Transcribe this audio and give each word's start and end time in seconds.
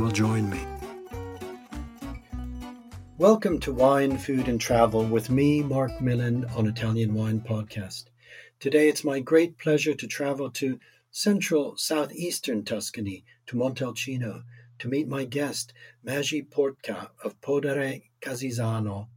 will 0.00 0.10
join 0.10 0.48
me. 0.48 0.64
Welcome 3.18 3.60
to 3.60 3.72
Wine, 3.72 4.16
Food 4.16 4.48
and 4.48 4.58
Travel 4.58 5.04
with 5.04 5.28
me, 5.28 5.62
Marc 5.62 6.00
Millon, 6.00 6.46
on 6.56 6.66
Italian 6.66 7.12
Wine 7.12 7.40
Podcast. 7.40 8.04
Today 8.60 8.88
it's 8.88 9.04
my 9.04 9.20
great 9.20 9.58
pleasure 9.58 9.92
to 9.92 10.06
travel 10.06 10.50
to 10.52 10.80
central 11.10 11.76
southeastern 11.76 12.64
Tuscany, 12.64 13.26
to 13.46 13.56
Montalcino, 13.56 14.44
to 14.78 14.88
meet 14.88 15.06
my 15.06 15.24
guest, 15.24 15.74
Magi 16.02 16.40
Portka 16.40 17.10
of 17.22 17.38
Podere 17.42 18.04
Casisano, 18.22 19.08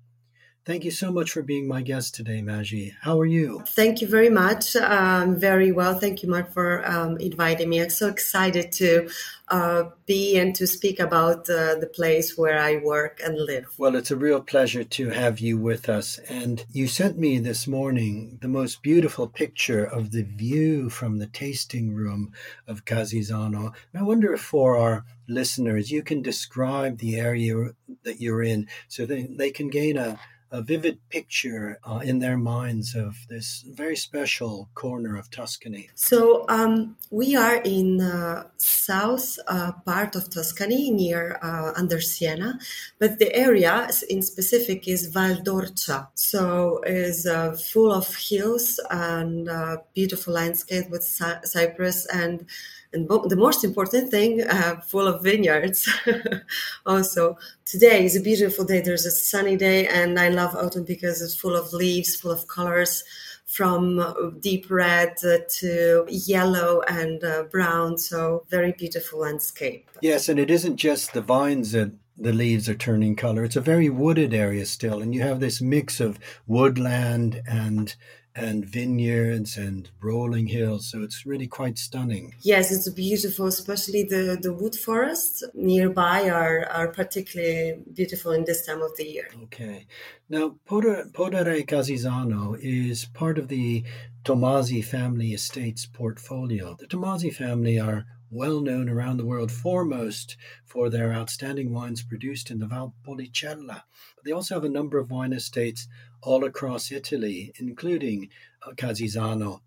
Thank 0.66 0.86
you 0.86 0.92
so 0.92 1.12
much 1.12 1.32
for 1.32 1.42
being 1.42 1.68
my 1.68 1.82
guest 1.82 2.16
today, 2.16 2.42
Magi. 2.42 2.92
How 3.02 3.20
are 3.20 3.26
you? 3.26 3.64
Thank 3.68 4.00
you 4.00 4.08
very 4.08 4.30
much. 4.30 4.78
Um, 4.78 5.38
very 5.38 5.74
well. 5.74 6.00
Thank 6.00 6.24
you, 6.24 6.30
Marc, 6.30 6.54
for 6.54 6.90
um, 6.90 7.18
inviting 7.18 7.68
me. 7.68 7.82
I'm 7.82 7.90
so 7.90 8.08
excited 8.08 8.72
to 8.74 9.10
uh, 9.50 9.84
be 10.06 10.38
and 10.38 10.56
to 10.56 10.66
speak 10.66 11.02
about 11.02 11.50
uh, 11.50 11.76
the 11.76 11.92
place 11.94 12.38
where 12.38 12.58
I 12.58 12.78
work 12.78 13.20
and 13.22 13.38
live. 13.38 13.74
Well, 13.78 13.98
it's 13.98 14.12
a 14.12 14.16
real 14.16 14.40
pleasure 14.40 14.86
to 14.86 15.10
have 15.10 15.42
you 15.42 15.58
with 15.58 15.90
us. 15.90 16.18
And 16.30 16.66
you 16.72 16.88
sent 16.88 17.18
me 17.18 17.40
this 17.40 17.68
morning 17.68 18.40
the 18.42 18.48
most 18.48 18.82
beautiful 18.82 19.28
picture 19.28 19.84
of 19.84 20.12
the 20.12 20.24
view 20.24 20.90
from 20.90 21.18
the 21.18 21.28
tasting 21.28 21.94
room 21.94 22.32
of 22.68 22.86
Casisano. 22.86 23.74
I 23.94 24.02
wonder 24.02 24.34
if 24.34 24.40
for 24.40 24.78
our 24.78 25.04
listeners, 25.28 25.92
you 25.92 26.04
can 26.04 26.22
describe 26.22 27.00
the 27.00 27.18
area 27.18 27.72
that 28.04 28.22
you're 28.22 28.44
in 28.44 28.70
so 28.88 29.06
they, 29.06 29.24
they 29.24 29.52
can 29.52 29.68
gain 29.68 29.98
a 29.98 30.18
a 30.54 30.62
vivid 30.62 31.00
picture 31.10 31.80
uh, 31.84 32.00
in 32.04 32.20
their 32.20 32.38
minds 32.38 32.94
of 32.96 33.18
this 33.28 33.66
very 33.68 33.96
special 33.96 34.70
corner 34.76 35.18
of 35.18 35.30
Tuscany. 35.32 35.90
So 35.96 36.46
um, 36.48 36.96
we 37.10 37.36
are 37.36 37.60
in 37.66 38.00
uh, 38.00 38.44
south 38.58 39.40
uh, 39.48 39.72
part 39.84 40.16
of 40.16 40.30
Tuscany 40.30 40.92
near 40.92 41.40
uh, 41.42 41.74
under 41.76 42.00
Siena, 42.00 42.60
but 43.00 43.18
the 43.18 43.36
area 43.36 43.90
in 44.10 44.22
specific 44.22 44.88
is 44.88 45.08
Val 45.08 45.42
d'Orcia. 45.42 46.10
So 46.14 46.82
is 46.86 47.26
uh, 47.26 47.54
full 47.54 47.92
of 47.92 48.16
hills 48.16 48.80
and 48.92 49.50
beautiful 49.96 50.34
landscape 50.34 50.90
with 50.92 51.04
cypress 51.04 52.06
and 52.06 52.46
and 52.94 53.08
the 53.08 53.36
most 53.36 53.64
important 53.64 54.12
thing, 54.12 54.44
uh, 54.44 54.80
full 54.82 55.08
of 55.08 55.24
vineyards. 55.24 55.90
also, 56.86 57.38
today 57.66 58.06
is 58.06 58.16
a 58.16 58.22
beautiful 58.22 58.66
day. 58.66 58.82
There's 58.82 59.06
a 59.06 59.12
sunny 59.12 59.58
day, 59.58 59.88
and 59.88 60.20
I 60.20 60.30
love 60.30 60.56
autumn 60.56 60.84
because 60.84 61.22
it's 61.22 61.36
full 61.36 61.56
of 61.56 61.74
leaves, 61.74 62.16
full 62.16 62.32
of 62.32 62.48
colors, 62.48 63.04
from 63.46 64.38
deep 64.40 64.70
red 64.70 65.18
to 65.18 66.06
yellow 66.08 66.82
and 66.88 67.24
uh, 67.24 67.44
brown. 67.44 67.98
So, 67.98 68.46
very 68.50 68.72
beautiful 68.72 69.20
landscape. 69.20 69.90
Yes, 70.02 70.30
and 70.30 70.40
it 70.40 70.50
isn't 70.50 70.78
just 70.78 71.14
the 71.14 71.22
vines 71.22 71.72
that 71.72 71.92
the 72.18 72.34
leaves 72.34 72.70
are 72.70 72.76
turning 72.76 73.16
color. 73.16 73.44
It's 73.44 73.56
a 73.56 73.62
very 73.62 73.90
wooded 73.90 74.34
area 74.34 74.66
still, 74.66 75.02
and 75.02 75.14
you 75.14 75.22
have 75.22 75.40
this 75.40 75.62
mix 75.62 76.00
of 76.00 76.20
woodland 76.46 77.42
and 77.48 77.96
and 78.36 78.66
vineyards 78.66 79.58
and 79.58 79.90
rolling 80.02 80.48
hills. 80.48 80.90
So 80.90 81.04
it's 81.04 81.26
really 81.26 81.48
quite 81.48 81.78
stunning. 81.78 82.36
Yes, 82.42 82.72
it's 82.72 82.90
beautiful, 82.90 83.48
especially 83.48 84.04
the, 84.04 84.38
the 84.42 84.54
wood 84.54 84.76
forests 84.76 85.44
nearby 85.54 86.30
are, 86.30 86.66
are 86.66 86.88
particularly 86.88 87.80
beautiful 87.94 88.32
in 88.32 88.46
this 88.46 88.66
time 88.66 88.82
of 88.82 88.96
the 88.98 89.06
year. 89.06 89.30
Okay. 89.44 89.86
Now, 90.30 90.56
Podere, 90.68 91.12
Podere 91.12 91.66
Casisano 91.66 92.58
is 92.60 93.06
part 93.06 93.38
of 93.38 93.50
the 93.50 93.84
Tommasi 94.24 94.84
family 94.84 95.34
estates 95.34 95.86
portfolio. 95.86 96.76
The 96.80 96.88
Tommasi 96.88 97.34
family 97.34 97.80
are 97.80 98.06
well 98.34 98.62
known 98.62 98.90
around 98.90 99.18
the 99.18 99.26
world, 99.26 99.52
foremost 99.52 100.38
for 100.66 100.90
their 100.90 101.14
outstanding 101.14 101.72
wines 101.72 102.02
produced 102.02 102.50
in 102.50 102.58
the 102.58 102.66
Valpolicella. 102.66 103.84
But 104.16 104.26
they 104.26 104.32
also 104.32 104.56
have 104.56 104.64
a 104.64 104.70
number 104.70 104.98
of 104.98 105.12
wine 105.12 105.34
estates 105.34 105.88
all 106.26 106.44
across 106.46 106.92
Italy, 106.92 107.54
including 107.60 108.30
uh, 108.66 108.72
Casisano. 108.72 109.62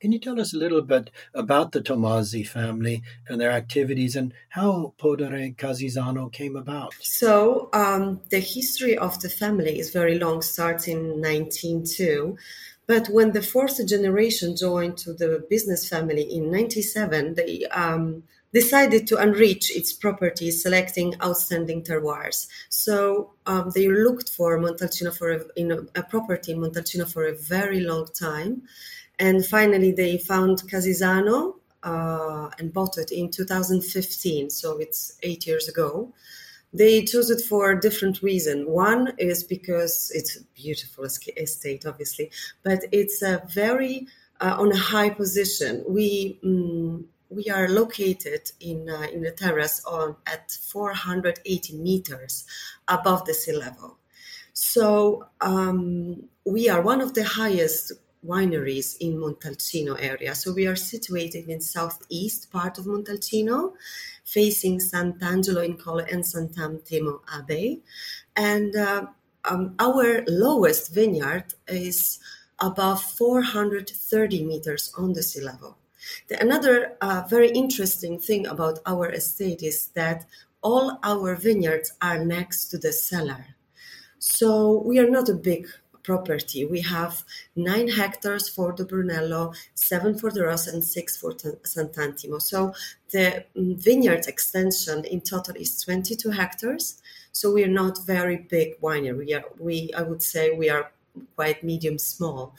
Can 0.00 0.12
you 0.12 0.18
tell 0.18 0.38
us 0.38 0.52
a 0.52 0.58
little 0.58 0.82
bit 0.82 1.10
about 1.32 1.72
the 1.72 1.80
Tommasi 1.80 2.46
family 2.46 3.02
and 3.28 3.40
their 3.40 3.50
activities 3.50 4.14
and 4.14 4.34
how 4.50 4.92
Podere 4.98 5.56
Casisano 5.56 6.30
came 6.30 6.54
about? 6.54 6.92
So, 7.00 7.70
um, 7.72 8.20
the 8.28 8.40
history 8.40 8.98
of 8.98 9.18
the 9.20 9.30
family 9.30 9.78
is 9.78 9.90
very 9.90 10.18
long, 10.18 10.42
starts 10.42 10.86
in 10.86 11.22
1902. 11.22 12.36
But 12.86 13.08
when 13.08 13.32
the 13.32 13.42
fourth 13.42 13.84
generation 13.86 14.54
joined 14.54 14.98
to 14.98 15.14
the 15.14 15.44
business 15.48 15.88
family 15.88 16.22
in 16.22 16.50
97, 16.50 17.34
they 17.34 17.64
um, 17.66 18.22
decided 18.60 19.06
to 19.06 19.20
enrich 19.26 19.64
its 19.78 19.92
properties, 19.92 20.62
selecting 20.62 21.08
outstanding 21.22 21.82
terroirs. 21.82 22.38
So 22.70 22.96
um, 23.44 23.64
they 23.74 23.86
looked 23.88 24.30
for 24.30 24.58
Montalcino 24.58 25.12
for 25.20 25.28
a, 25.32 25.40
in 25.56 25.68
a, 25.72 25.78
a, 26.00 26.02
property 26.02 26.52
in 26.52 26.58
Montalcino 26.58 27.06
for 27.14 27.24
a 27.26 27.36
very 27.36 27.80
long 27.80 28.06
time, 28.28 28.62
and 29.18 29.44
finally 29.44 29.92
they 29.92 30.16
found 30.16 30.54
Casisano 30.70 31.56
uh, 31.82 32.48
and 32.58 32.72
bought 32.72 32.96
it 32.96 33.10
in 33.10 33.30
2015. 33.30 34.48
So 34.48 34.78
it's 34.78 35.18
eight 35.22 35.46
years 35.46 35.68
ago. 35.68 36.12
They 36.72 37.04
chose 37.04 37.28
it 37.30 37.42
for 37.50 37.70
a 37.70 37.80
different 37.80 38.22
reason. 38.22 38.56
One 38.88 39.12
is 39.18 39.44
because 39.44 40.10
it's 40.14 40.36
a 40.36 40.44
beautiful 40.62 41.04
estate, 41.04 41.84
obviously, 41.86 42.30
but 42.62 42.80
it's 42.90 43.20
a 43.22 43.42
very 43.62 44.06
uh, 44.40 44.56
on 44.58 44.72
a 44.72 44.82
high 44.92 45.10
position. 45.10 45.84
We 45.88 46.38
mm, 46.44 47.04
we 47.30 47.50
are 47.50 47.68
located 47.68 48.50
in 48.60 48.88
uh, 48.88 49.06
in 49.12 49.24
a 49.26 49.30
terrace 49.30 49.84
on 49.84 50.16
at 50.26 50.50
480 50.50 51.76
meters 51.78 52.44
above 52.88 53.24
the 53.26 53.34
sea 53.34 53.56
level. 53.56 53.98
So 54.52 55.26
um, 55.40 56.28
we 56.44 56.68
are 56.68 56.80
one 56.80 57.00
of 57.00 57.14
the 57.14 57.24
highest 57.24 57.92
wineries 58.26 58.96
in 59.00 59.16
Montalcino 59.16 59.96
area. 60.00 60.34
So 60.34 60.52
we 60.52 60.66
are 60.66 60.76
situated 60.76 61.48
in 61.48 61.60
southeast 61.60 62.50
part 62.50 62.78
of 62.78 62.86
Montalcino, 62.86 63.74
facing 64.24 64.80
Sant'Angelo 64.80 65.64
in 65.64 65.76
Colle 65.76 66.00
and 66.00 66.24
Sant'Antimo 66.24 67.20
Abbey. 67.32 67.82
And 68.34 68.74
uh, 68.74 69.06
um, 69.44 69.74
our 69.78 70.24
lowest 70.26 70.92
vineyard 70.92 71.54
is 71.68 72.18
above 72.58 73.02
430 73.02 74.44
meters 74.44 74.92
on 74.96 75.12
the 75.12 75.22
sea 75.22 75.42
level. 75.42 75.76
The, 76.28 76.40
another 76.40 76.96
uh, 77.00 77.24
very 77.28 77.50
interesting 77.50 78.18
thing 78.18 78.46
about 78.46 78.80
our 78.86 79.10
estate 79.10 79.62
is 79.62 79.88
that 79.88 80.26
all 80.62 80.98
our 81.02 81.34
vineyards 81.36 81.92
are 82.02 82.24
next 82.24 82.66
to 82.66 82.78
the 82.78 82.92
cellar. 82.92 83.46
So 84.18 84.82
we 84.84 84.98
are 84.98 85.08
not 85.08 85.28
a 85.28 85.34
big 85.34 85.68
property. 86.06 86.64
We 86.64 86.80
have 86.82 87.24
nine 87.56 87.88
hectares 87.88 88.48
for 88.48 88.72
the 88.72 88.84
Brunello, 88.84 89.52
seven 89.74 90.16
for 90.16 90.30
the 90.30 90.44
Rosso, 90.44 90.72
and 90.72 90.82
six 90.82 91.16
for 91.16 91.32
Sant'Antimo. 91.34 92.40
So 92.40 92.72
the 93.10 93.44
mm, 93.56 93.76
vineyard 93.76 94.26
extension 94.26 95.04
in 95.04 95.20
total 95.20 95.56
is 95.56 95.80
22 95.82 96.30
hectares. 96.30 97.02
So 97.32 97.52
we 97.52 97.64
are 97.64 97.76
not 97.82 98.06
very 98.06 98.36
big 98.36 98.80
winery. 98.80 99.18
We 99.18 99.34
are, 99.34 99.44
we, 99.58 99.90
I 99.96 100.02
would 100.02 100.22
say, 100.22 100.52
we 100.52 100.70
are 100.70 100.92
quite 101.34 101.64
medium 101.64 101.98
small 101.98 102.54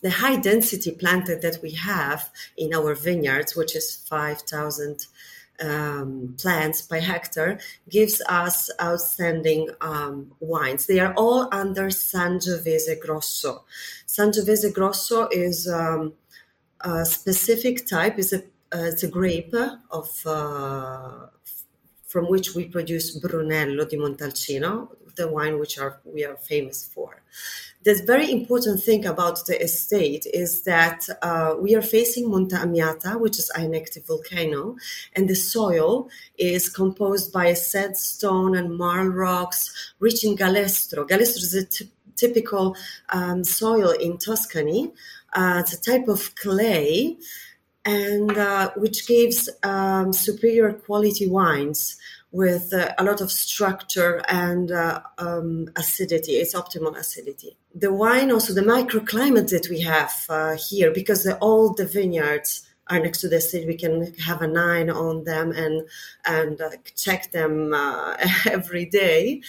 the 0.00 0.10
high 0.10 0.36
density 0.36 0.92
planted 0.92 1.42
that 1.42 1.60
we 1.62 1.72
have 1.72 2.30
in 2.56 2.74
our 2.74 2.94
vineyards, 2.94 3.56
which 3.56 3.74
is 3.74 3.96
5,000 4.08 5.06
um, 5.60 6.36
plants 6.38 6.82
per 6.82 7.00
hectare 7.00 7.58
gives 7.88 8.22
us 8.28 8.70
outstanding 8.80 9.68
um, 9.80 10.32
wines. 10.40 10.86
They 10.86 11.00
are 11.00 11.12
all 11.14 11.48
under 11.52 11.88
Sangiovese 11.88 13.00
Grosso. 13.00 13.64
Sangiovese 14.06 14.72
Grosso 14.72 15.28
is 15.28 15.68
um, 15.68 16.14
a 16.80 17.04
specific 17.04 17.86
type, 17.86 18.18
is 18.18 18.32
a, 18.32 18.38
uh, 18.72 18.84
it's 18.92 19.02
a 19.02 19.08
grape 19.08 19.54
of 19.90 20.26
uh, 20.26 21.26
from 22.06 22.28
which 22.28 22.54
we 22.54 22.66
produce 22.66 23.18
Brunello 23.18 23.84
di 23.84 23.96
Montalcino, 23.96 24.88
the 25.16 25.28
wine 25.28 25.58
which 25.58 25.78
are 25.78 26.00
we 26.04 26.24
are 26.24 26.36
famous 26.36 26.84
for. 26.84 27.22
The 27.84 28.02
very 28.04 28.30
important 28.32 28.82
thing 28.82 29.06
about 29.06 29.46
the 29.46 29.62
estate 29.62 30.26
is 30.34 30.62
that 30.62 31.08
uh, 31.22 31.54
we 31.60 31.76
are 31.76 31.82
facing 31.82 32.28
Monte 32.28 32.56
Amiata, 32.56 33.20
which 33.20 33.38
is 33.38 33.50
an 33.50 33.72
active 33.74 34.04
volcano, 34.04 34.76
and 35.14 35.28
the 35.28 35.36
soil 35.36 36.08
is 36.36 36.68
composed 36.68 37.32
by 37.32 37.54
sandstone 37.54 38.56
and 38.56 38.76
marl 38.76 39.06
rocks 39.06 39.92
rich 40.00 40.24
in 40.24 40.36
galestro. 40.36 41.06
Galestro 41.06 41.36
is 41.36 41.54
a 41.54 41.64
t- 41.64 41.90
typical 42.16 42.76
um, 43.10 43.44
soil 43.44 43.90
in 43.90 44.18
Tuscany. 44.18 44.92
Uh, 45.32 45.58
it's 45.60 45.72
a 45.72 45.80
type 45.80 46.08
of 46.08 46.34
clay 46.34 47.16
and 47.84 48.36
uh, 48.36 48.70
which 48.76 49.06
gives 49.06 49.48
um, 49.62 50.12
superior 50.12 50.72
quality 50.72 51.28
wines 51.28 51.96
with 52.30 52.72
uh, 52.74 52.94
a 52.98 53.04
lot 53.04 53.20
of 53.20 53.32
structure 53.32 54.22
and 54.28 54.70
uh, 54.70 55.00
um, 55.18 55.68
acidity. 55.76 56.32
It's 56.32 56.54
optimal 56.54 56.96
acidity. 56.96 57.56
The 57.74 57.92
wine, 57.92 58.30
also 58.30 58.52
the 58.52 58.60
microclimate 58.60 59.50
that 59.50 59.68
we 59.70 59.80
have 59.80 60.12
uh, 60.28 60.56
here, 60.56 60.90
because 60.92 61.22
the, 61.24 61.38
all 61.38 61.72
the 61.72 61.86
vineyards 61.86 62.68
are 62.90 62.98
next 62.98 63.20
to 63.20 63.28
the 63.28 63.36
estate, 63.36 63.66
we 63.66 63.76
can 63.76 64.12
have 64.14 64.42
an 64.42 64.56
eye 64.56 64.86
on 64.88 65.24
them 65.24 65.52
and 65.52 65.86
and 66.24 66.60
uh, 66.60 66.70
check 66.96 67.30
them 67.32 67.72
uh, 67.74 68.16
every 68.50 68.86
day. 68.86 69.42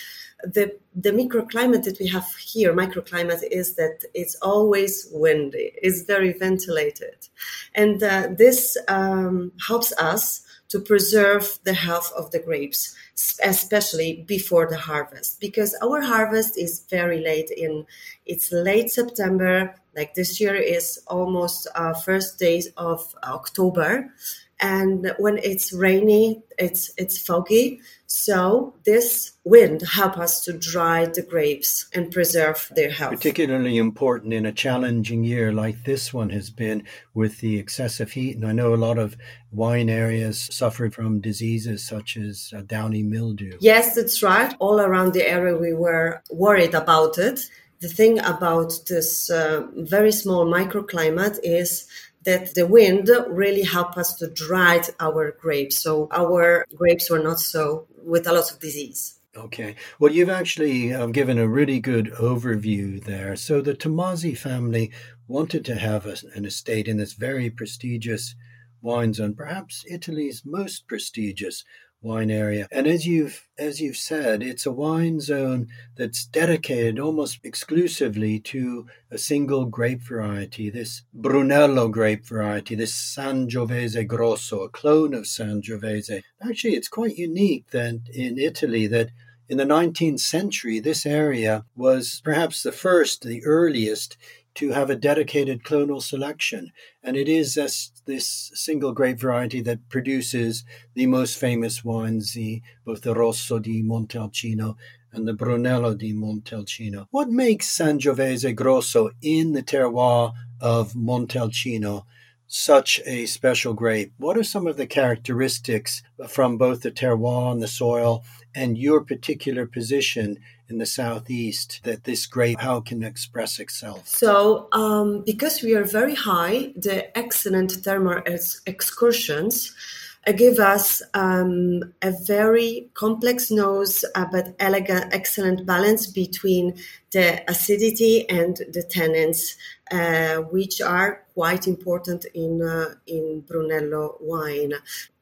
The 0.43 0.77
the 0.95 1.11
microclimate 1.11 1.83
that 1.83 1.99
we 1.99 2.07
have 2.07 2.27
here, 2.35 2.73
microclimate, 2.73 3.43
is 3.49 3.75
that 3.75 4.03
it's 4.13 4.35
always 4.35 5.07
windy. 5.11 5.71
It's 5.81 6.03
very 6.03 6.33
ventilated, 6.33 7.27
and 7.75 8.01
uh, 8.01 8.27
this 8.37 8.77
um, 8.87 9.51
helps 9.67 9.93
us 9.97 10.45
to 10.69 10.79
preserve 10.79 11.59
the 11.63 11.73
health 11.73 12.11
of 12.15 12.31
the 12.31 12.39
grapes, 12.39 12.95
especially 13.43 14.23
before 14.27 14.67
the 14.67 14.77
harvest, 14.77 15.39
because 15.39 15.75
our 15.81 16.01
harvest 16.01 16.57
is 16.57 16.85
very 16.89 17.19
late 17.23 17.49
in, 17.49 17.85
it's 18.25 18.51
late 18.51 18.91
September, 18.91 19.75
like 19.95 20.13
this 20.13 20.39
year 20.39 20.55
is 20.55 20.99
almost 21.07 21.67
uh, 21.75 21.93
first 21.93 22.37
days 22.39 22.69
of 22.77 23.15
October. 23.23 24.13
And 24.59 25.13
when 25.17 25.37
it's 25.37 25.71
rainy, 25.71 26.43
it's, 26.57 26.91
it's 26.97 27.17
foggy. 27.17 27.79
So 28.11 28.73
this 28.85 29.33
wind 29.43 29.83
help 29.83 30.17
us 30.17 30.43
to 30.45 30.53
dry 30.53 31.05
the 31.05 31.21
grapes 31.21 31.87
and 31.93 32.11
preserve 32.11 32.71
their 32.75 32.89
health. 32.89 33.11
Particularly 33.11 33.77
important 33.77 34.33
in 34.33 34.47
a 34.47 34.51
challenging 34.51 35.23
year 35.23 35.53
like 35.53 35.83
this 35.83 36.11
one 36.11 36.31
has 36.31 36.49
been 36.49 36.83
with 37.13 37.39
the 37.39 37.57
excessive 37.57 38.11
heat. 38.11 38.35
And 38.35 38.45
I 38.45 38.51
know 38.51 38.73
a 38.73 38.75
lot 38.75 38.97
of 38.97 39.15
wine 39.51 39.89
areas 39.89 40.49
suffer 40.51 40.89
from 40.89 41.21
diseases 41.21 41.85
such 41.85 42.17
as 42.17 42.51
uh, 42.55 42.61
downy 42.61 43.03
mildew. 43.03 43.57
Yes, 43.61 43.95
that's 43.95 44.23
right. 44.23 44.55
All 44.59 44.81
around 44.81 45.13
the 45.13 45.29
area, 45.29 45.55
we 45.55 45.73
were 45.73 46.21
worried 46.31 46.73
about 46.73 47.17
it. 47.19 47.41
The 47.79 47.87
thing 47.87 48.19
about 48.19 48.73
this 48.89 49.29
uh, 49.29 49.67
very 49.73 50.11
small 50.11 50.45
microclimate 50.45 51.39
is 51.43 51.87
that 52.25 52.53
the 52.53 52.67
wind 52.67 53.09
really 53.29 53.63
helped 53.63 53.97
us 53.97 54.15
to 54.15 54.29
dry 54.29 54.81
our 54.99 55.31
grapes. 55.39 55.81
So 55.81 56.07
our 56.11 56.65
grapes 56.75 57.09
were 57.09 57.19
not 57.19 57.39
so 57.39 57.87
with 58.03 58.27
a 58.27 58.33
lot 58.33 58.51
of 58.51 58.59
disease. 58.59 59.19
Okay. 59.35 59.75
Well, 59.99 60.11
you've 60.11 60.29
actually 60.29 60.93
um, 60.93 61.11
given 61.11 61.37
a 61.37 61.47
really 61.47 61.79
good 61.79 62.07
overview 62.19 63.01
there. 63.03 63.35
So 63.35 63.61
the 63.61 63.73
Tommasi 63.73 64.37
family 64.37 64.91
wanted 65.27 65.63
to 65.65 65.75
have 65.75 66.05
a, 66.05 66.17
an 66.35 66.45
estate 66.45 66.87
in 66.87 66.97
this 66.97 67.13
very 67.13 67.49
prestigious 67.49 68.35
wine 68.81 69.13
zone, 69.13 69.35
perhaps 69.35 69.85
Italy's 69.89 70.43
most 70.45 70.87
prestigious 70.87 71.63
wine 72.01 72.31
area. 72.31 72.67
And 72.71 72.87
as 72.87 73.05
you've 73.05 73.47
as 73.57 73.81
you've 73.81 73.97
said, 73.97 74.41
it's 74.41 74.65
a 74.65 74.71
wine 74.71 75.19
zone 75.19 75.67
that's 75.97 76.25
dedicated 76.25 76.99
almost 76.99 77.39
exclusively 77.43 78.39
to 78.39 78.87
a 79.11 79.17
single 79.17 79.65
grape 79.65 80.01
variety, 80.01 80.69
this 80.69 81.03
Brunello 81.13 81.89
grape 81.89 82.25
variety, 82.25 82.75
this 82.75 82.93
Sangiovese 82.93 84.07
Grosso, 84.07 84.61
a 84.61 84.69
clone 84.69 85.13
of 85.13 85.23
Sangiovese. 85.23 86.21
Actually, 86.41 86.75
it's 86.75 86.87
quite 86.87 87.17
unique 87.17 87.71
that 87.71 87.99
in 88.13 88.37
Italy 88.37 88.87
that 88.87 89.09
in 89.49 89.57
the 89.57 89.65
19th 89.65 90.19
century, 90.19 90.79
this 90.79 91.07
area 91.07 91.65
was 91.75 92.21
perhaps 92.23 92.61
the 92.61 92.71
first, 92.71 93.23
the 93.23 93.43
earliest 93.43 94.15
to 94.55 94.71
have 94.71 94.89
a 94.89 94.95
dedicated 94.95 95.63
clonal 95.63 96.01
selection. 96.01 96.71
And 97.03 97.15
it 97.15 97.29
is 97.29 97.55
this, 97.55 97.91
this 98.05 98.51
single 98.53 98.91
grape 98.91 99.19
variety 99.19 99.61
that 99.61 99.89
produces 99.89 100.63
the 100.93 101.05
most 101.05 101.37
famous 101.37 101.83
wines, 101.83 102.33
the, 102.33 102.61
both 102.85 103.01
the 103.01 103.13
Rosso 103.13 103.59
di 103.59 103.83
Montalcino 103.83 104.75
and 105.11 105.27
the 105.27 105.33
Brunello 105.33 105.95
di 105.95 106.13
Montalcino. 106.13 107.07
What 107.11 107.29
makes 107.29 107.75
Sangiovese 107.75 108.55
Grosso 108.55 109.11
in 109.21 109.53
the 109.53 109.63
terroir 109.63 110.33
of 110.61 110.93
Montalcino 110.93 112.03
such 112.47 112.99
a 113.05 113.25
special 113.25 113.73
grape? 113.73 114.11
What 114.17 114.37
are 114.37 114.43
some 114.43 114.67
of 114.67 114.77
the 114.77 114.87
characteristics 114.87 116.03
from 116.27 116.57
both 116.57 116.81
the 116.81 116.91
terroir 116.91 117.51
and 117.51 117.61
the 117.61 117.67
soil 117.67 118.23
and 118.55 118.77
your 118.77 119.01
particular 119.01 119.65
position 119.65 120.37
in 120.69 120.77
the 120.77 120.85
southeast 120.85 121.81
that 121.83 122.03
this 122.03 122.25
grape 122.25 122.59
how 122.59 122.79
can 122.79 123.03
express 123.03 123.59
itself? 123.59 124.07
So, 124.07 124.67
um, 124.71 125.21
because 125.25 125.61
we 125.61 125.75
are 125.75 125.83
very 125.83 126.15
high, 126.15 126.71
the 126.75 127.17
excellent 127.17 127.71
thermal 127.71 128.21
excursions 128.65 129.71
uh, 129.71 130.08
give 130.35 130.59
us 130.59 131.01
um, 131.13 131.93
a 132.01 132.11
very 132.11 132.89
complex 132.93 133.49
nose, 133.49 134.05
uh, 134.15 134.25
but 134.31 134.55
elegant, 134.59 135.13
excellent 135.13 135.65
balance 135.65 136.07
between 136.07 136.75
the 137.11 137.43
acidity 137.49 138.29
and 138.29 138.57
the 138.57 138.83
tannins, 138.83 139.55
uh, 139.91 140.41
which 140.43 140.81
are 140.81 141.23
quite 141.33 141.67
important 141.67 142.25
in 142.33 142.61
uh, 142.61 142.95
in 143.07 143.41
Brunello 143.41 144.17
wine. 144.19 144.73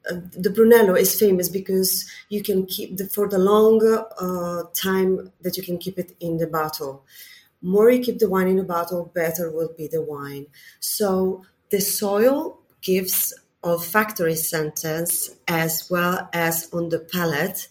Uh, 0.10 0.16
the 0.36 0.50
Brunello 0.50 0.96
is 0.96 1.20
famous 1.20 1.50
because 1.50 2.10
you 2.30 2.42
can 2.42 2.66
keep 2.66 2.98
the, 2.98 3.08
for 3.08 3.28
the 3.28 3.38
long 3.38 3.82
uh, 4.20 4.64
time 4.74 5.32
that 5.42 5.58
you 5.58 5.64
can 5.64 5.78
keep 5.78 6.00
it 6.00 6.16
in 6.20 6.38
the 6.38 6.48
bottle. 6.48 7.06
More 7.62 7.90
you 7.90 8.04
keep 8.04 8.20
the 8.20 8.30
wine 8.30 8.48
in 8.48 8.60
a 8.60 8.64
bottle, 8.64 9.12
better 9.14 9.52
will 9.52 9.74
be 9.78 9.88
the 9.88 10.02
wine. 10.02 10.48
So 10.80 11.44
the 11.70 11.82
soil 11.82 12.60
gives 12.82 13.34
olfactory 13.68 14.36
sentence 14.36 15.30
as 15.48 15.88
well 15.90 16.30
as 16.34 16.70
on 16.74 16.90
the 16.90 17.00
palate 17.00 17.68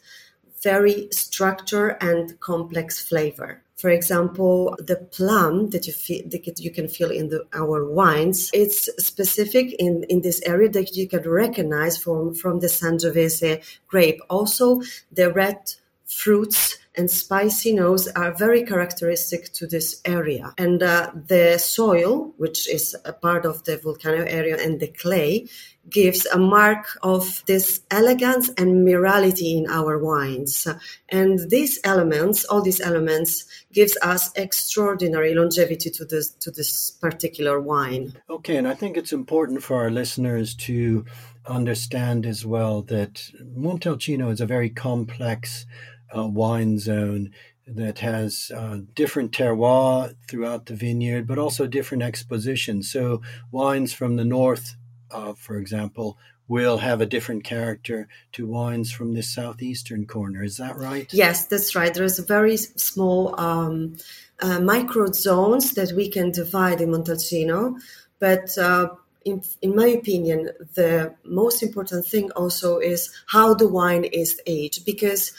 very 0.63 1.09
structure 1.13 1.91
and 2.01 2.39
complex 2.41 3.01
flavor. 3.09 3.63
For 3.77 3.91
example, 3.91 4.75
the 4.79 4.97
plum 4.97 5.71
that 5.71 5.87
you 5.87 5.93
feel 5.93 6.23
that 6.31 6.59
you 6.59 6.71
can 6.71 6.89
feel 6.89 7.11
in 7.11 7.29
the, 7.29 7.45
our 7.53 7.85
wines, 7.85 8.51
it's 8.55 8.89
specific 8.99 9.67
in, 9.79 10.05
in 10.09 10.23
this 10.23 10.41
area 10.43 10.71
that 10.71 10.97
you 10.97 11.07
can 11.07 11.23
recognize 11.29 11.99
from, 11.99 12.35
from 12.35 12.61
the 12.61 12.69
Sangiovese 12.69 13.63
grape. 13.87 14.21
Also, 14.31 14.81
the 15.13 15.31
red 15.31 15.59
fruits 16.07 16.79
and 16.97 17.11
spicy 17.11 17.75
nose 17.75 18.09
are 18.09 18.33
very 18.33 18.65
characteristic 18.65 19.53
to 19.55 19.67
this 19.67 20.01
area. 20.05 20.55
And 20.59 20.83
uh, 20.83 21.11
the 21.15 21.59
soil, 21.59 22.33
which 22.39 22.69
is 22.69 22.97
a 23.05 23.13
part 23.13 23.45
of 23.45 23.65
the 23.65 23.77
volcano 23.77 24.25
area, 24.25 24.57
and 24.59 24.81
the 24.81 24.89
clay 24.89 25.49
gives 25.89 26.27
a 26.27 26.39
mark 26.39 26.99
of 27.03 27.45
this 27.47 27.81
elegance 27.91 28.49
and 28.59 28.87
mirality 28.87 29.57
in 29.57 29.71
our 29.71 29.99
wines. 29.99 30.67
And 31.09 31.51
these 31.51 31.79
elements, 31.85 32.45
all 32.45 32.63
these 32.63 32.81
elements, 32.81 33.45
gives 33.73 33.97
us 34.03 34.33
extraordinary 34.35 35.35
longevity 35.35 35.91
to 35.91 36.05
this 36.05 36.31
to 36.41 36.51
this 36.51 36.91
particular 36.91 37.61
wine. 37.61 38.15
Okay, 38.29 38.57
and 38.57 38.67
I 38.67 38.75
think 38.75 38.97
it's 38.97 39.13
important 39.13 39.63
for 39.63 39.77
our 39.77 39.91
listeners 39.91 40.55
to 40.57 41.05
understand 41.47 42.27
as 42.27 42.45
well 42.45 42.83
that 42.83 43.31
Montalcino 43.57 44.33
is 44.33 44.41
a 44.41 44.47
very 44.47 44.71
complex 44.71 45.67
uh, 46.15 46.27
wine 46.27 46.79
zone 46.79 47.33
that 47.67 47.99
has 47.99 48.53
uh, 48.55 48.79
different 48.95 49.33
terroir 49.33 50.15
throughout 50.29 50.67
the 50.67 50.75
vineyard, 50.75 51.27
but 51.27 51.39
also 51.39 51.67
different 51.67 52.03
expositions. 52.03 52.91
So 52.91 53.23
wines 53.51 53.93
from 53.93 54.17
the 54.17 54.25
north 54.25 54.77
uh, 55.11 55.35
for 55.35 55.57
example, 55.57 56.19
will 56.49 56.79
have 56.79 57.01
a 57.01 57.07
different 57.07 57.45
character 57.45 58.09
to 58.33 58.47
wines 58.47 58.93
from 58.93 59.15
the 59.15 59.23
southeastern 59.23 60.07
corner. 60.07 60.45
Is 60.45 60.59
that 60.59 60.77
right? 60.77 61.13
Yes, 61.13 61.47
that's 61.47 61.75
right. 61.75 61.93
There's 61.93 62.19
very 62.21 62.57
small 62.57 63.39
um, 63.41 63.97
uh, 64.41 64.61
micro 64.61 65.11
zones 65.13 65.73
that 65.73 65.93
we 65.93 66.09
can 66.09 66.31
divide 66.31 66.81
in 66.81 66.91
Montalcino, 66.91 67.81
but 68.19 68.57
uh, 68.59 68.89
in, 69.25 69.43
in 69.61 69.75
my 69.75 69.87
opinion, 69.87 70.51
the 70.75 71.15
most 71.25 71.63
important 71.63 72.07
thing 72.07 72.31
also 72.33 72.79
is 72.79 73.13
how 73.27 73.55
the 73.55 73.67
wine 73.67 74.05
is 74.05 74.41
aged 74.47 74.85
because 74.87 75.33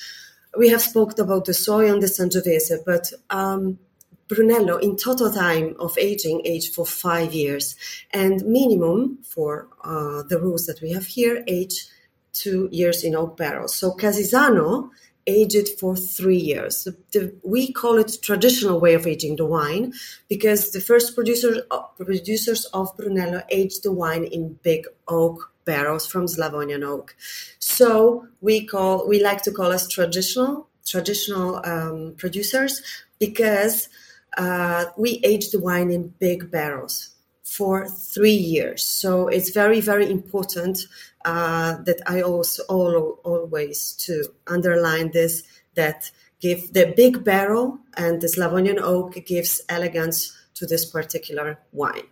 we 0.58 0.70
have 0.70 0.82
spoken 0.82 1.20
about 1.24 1.46
the 1.46 1.54
soil 1.54 1.94
and 1.94 2.02
the 2.02 2.08
Sangiovese, 2.08 2.84
but 2.86 3.12
um, 3.30 3.80
Brunello 4.28 4.78
in 4.78 4.98
total 4.98 5.32
time 5.32 5.76
of 5.80 5.98
aging 5.98 6.42
aged 6.46 6.74
for 6.74 6.86
five 6.86 7.34
years 7.34 7.76
and 8.12 8.46
minimum 8.46 9.20
for 9.24 9.68
uh, 9.84 10.24
the 10.24 10.40
rules 10.40 10.66
that 10.66 10.82
we 10.82 10.92
have 10.92 11.06
here 11.06 11.44
age 11.48 11.86
two 12.34 12.68
years 12.72 13.04
in 13.04 13.16
oak 13.16 13.38
barrels. 13.38 13.76
So 13.76 13.94
Casisano 13.94 14.90
aged 15.26 15.80
for 15.80 15.96
three 15.96 16.38
years. 16.38 16.88
The, 17.12 17.34
we 17.44 17.72
call 17.72 17.98
it 17.98 18.20
traditional 18.22 18.80
way 18.80 18.94
of 18.94 19.08
aging 19.08 19.38
the 19.38 19.46
wine 19.46 19.94
because 20.30 20.72
the 20.72 20.82
first 20.82 21.16
producers 21.16 21.60
uh, 21.72 21.84
producers 21.98 22.66
of 22.74 22.96
Brunello 22.98 23.44
aged 23.50 23.84
the 23.84 23.92
wine 23.92 24.24
in 24.24 24.60
big 24.64 24.88
oak 25.08 25.52
barrels 25.67 26.07
from 26.07 26.27
Slavonian 26.27 26.83
oak. 26.83 27.15
So 27.59 28.25
we 28.41 28.65
call 28.65 29.07
we 29.07 29.21
like 29.21 29.43
to 29.43 29.51
call 29.51 29.71
us 29.71 29.88
traditional 29.88 30.67
traditional 30.88 31.62
um, 31.65 32.15
producers 32.17 32.81
because 33.19 33.89
uh, 34.38 34.86
we 34.97 35.19
age 35.24 35.51
the 35.51 35.59
wine 35.59 35.91
in 35.91 36.13
big 36.19 36.50
barrels 36.50 37.09
for 37.43 37.88
three 37.88 38.39
years. 38.55 38.83
So 38.83 39.27
it's 39.27 39.51
very, 39.51 39.79
very 39.79 40.09
important 40.12 40.79
uh, 41.25 41.77
that 41.83 42.01
I 42.05 42.21
also 42.21 42.63
all, 42.69 43.19
always 43.24 43.93
to 44.05 44.25
underline 44.47 45.12
this 45.12 45.43
that 45.75 46.12
give 46.39 46.74
the 46.74 46.93
big 46.95 47.24
barrel 47.24 47.79
and 47.95 48.21
the 48.21 48.29
Slavonian 48.29 48.79
oak 48.79 49.25
gives 49.25 49.62
elegance 49.69 50.37
to 50.58 50.66
this 50.66 50.86
particular 50.86 51.60
wine. 51.72 52.04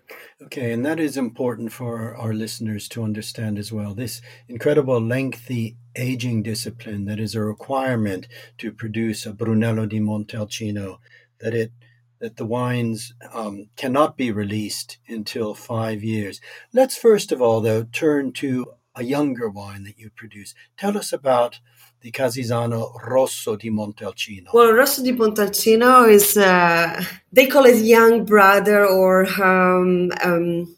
Okay, 0.41 0.71
and 0.71 0.85
that 0.85 0.99
is 0.99 1.17
important 1.17 1.71
for 1.71 2.15
our 2.15 2.33
listeners 2.33 2.87
to 2.89 3.03
understand 3.03 3.57
as 3.57 3.71
well. 3.71 3.93
This 3.93 4.21
incredible 4.47 4.99
lengthy 4.99 5.77
aging 5.95 6.43
discipline 6.43 7.05
that 7.05 7.19
is 7.19 7.35
a 7.35 7.41
requirement 7.41 8.27
to 8.57 8.71
produce 8.71 9.25
a 9.25 9.33
Brunello 9.33 9.85
di 9.85 9.99
Montalcino, 9.99 10.97
that 11.39 11.53
it 11.53 11.71
that 12.19 12.37
the 12.37 12.45
wines 12.45 13.13
um, 13.33 13.67
cannot 13.75 14.17
be 14.17 14.31
released 14.31 14.97
until 15.07 15.53
five 15.53 16.01
years. 16.03 16.39
Let's 16.73 16.97
first 16.97 17.31
of 17.31 17.41
all, 17.41 17.59
though, 17.61 17.83
turn 17.83 18.31
to 18.33 18.65
a 18.95 19.03
younger 19.03 19.49
wine 19.49 19.83
that 19.83 19.99
you 19.99 20.09
produce. 20.09 20.55
Tell 20.77 20.97
us 20.97 21.11
about 21.11 21.59
the 22.05 22.11
Casisano 22.11 22.91
Rosso 23.03 23.55
di 23.55 23.71
Montalcino. 23.71 24.51
Well, 24.53 24.73
Rosso 24.73 25.01
di 25.01 25.11
Montalcino 25.11 26.07
is, 26.07 26.37
uh, 26.37 27.03
they 27.31 27.47
call 27.47 27.65
it 27.65 27.83
young 27.83 28.25
brother 28.25 28.85
or 28.85 29.25
um, 29.41 30.11
um, 30.23 30.75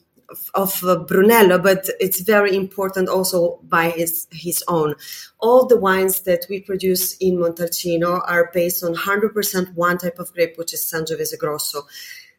of 0.54 0.82
uh, 0.86 0.96
Brunello, 1.00 1.60
but 1.60 1.90
it's 2.00 2.22
very 2.22 2.56
important 2.56 3.10
also 3.10 3.60
by 3.64 3.90
his, 3.90 4.28
his 4.32 4.64
own. 4.70 4.96
All 5.40 5.66
the 5.66 5.76
wines 5.76 6.22
that 6.22 6.46
we 6.50 6.62
produce 6.62 7.18
in 7.18 7.36
Montalcino 7.36 8.22
are 8.26 8.50
based 8.54 8.82
on 8.82 8.96
100% 8.96 9.76
one 9.76 9.98
type 9.98 10.20
of 10.20 10.32
grape, 10.32 10.58
which 10.58 10.74
is 10.74 10.82
Sangiovese 10.82 11.38
Grosso. 11.38 11.82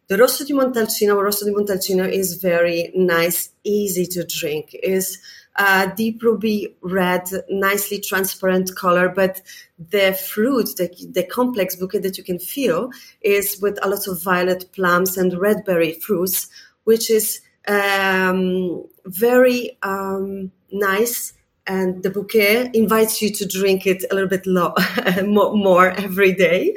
The 0.07 0.17
Rosso 0.17 0.47
di 0.47 0.55
Montalcino, 0.55 1.23
Rosso 1.23 1.45
di 1.45 1.51
Montalcino 1.51 2.11
is 2.11 2.41
very 2.41 2.91
nice, 2.95 3.51
easy 3.65 4.07
to 4.07 4.25
drink. 4.25 4.75
is 4.83 5.19
uh, 5.59 5.87
deep 5.97 6.23
ruby 6.23 6.77
red, 6.83 7.29
nicely 7.51 7.99
transparent 8.01 8.75
color, 8.77 9.09
but 9.09 9.43
the 9.91 10.15
fruit, 10.15 10.69
the, 10.77 10.89
the 11.13 11.25
complex 11.25 11.75
bouquet 11.75 11.99
that 11.99 12.17
you 12.17 12.25
can 12.25 12.39
feel 12.39 12.91
is 13.21 13.61
with 13.61 13.77
a 13.83 13.89
lot 13.89 14.07
of 14.07 14.23
violet 14.23 14.71
plums 14.73 15.17
and 15.17 15.39
red 15.39 15.65
berry 15.65 15.95
fruits, 15.95 16.49
which 16.85 17.11
is 17.11 17.41
um, 17.67 18.85
very 19.05 19.77
um, 19.83 20.53
nice. 20.71 21.33
And 21.67 22.03
the 22.03 22.11
bouquet 22.11 22.71
invites 22.73 23.21
you 23.21 23.31
to 23.31 23.47
drink 23.47 23.87
it 23.87 24.05
a 24.11 24.15
little 24.15 24.31
bit 24.31 24.47
more 25.27 25.91
every 25.91 26.33
day. 26.33 26.75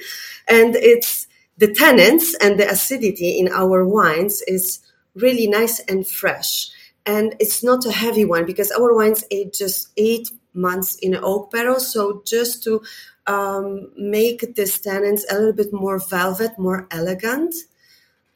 And 0.48 0.76
it's 0.76 1.28
the 1.58 1.68
tannins 1.68 2.34
and 2.42 2.60
the 2.60 2.70
acidity 2.70 3.38
in 3.38 3.48
our 3.50 3.86
wines 3.86 4.42
is 4.48 4.80
really 5.14 5.48
nice 5.48 5.80
and 5.82 6.06
fresh 6.08 6.72
and 7.06 7.36
it's 7.40 7.64
not 7.64 7.86
a 7.86 7.92
heavy 7.92 8.26
one 8.26 8.46
because 8.46 8.72
our 8.72 8.94
wines 8.94 9.24
age 9.32 9.58
just 9.58 9.90
eight 9.98 10.30
months 10.54 10.96
in 10.96 11.16
oak 11.16 11.52
barrel. 11.52 11.80
So 11.80 12.22
just 12.26 12.64
to 12.64 12.82
um, 13.28 13.92
make 13.98 14.42
the 14.42 14.64
tannins 14.64 15.22
a 15.30 15.36
little 15.36 15.54
bit 15.54 15.74
more 15.74 16.00
velvet 16.00 16.58
more 16.58 16.88
elegant. 16.92 17.54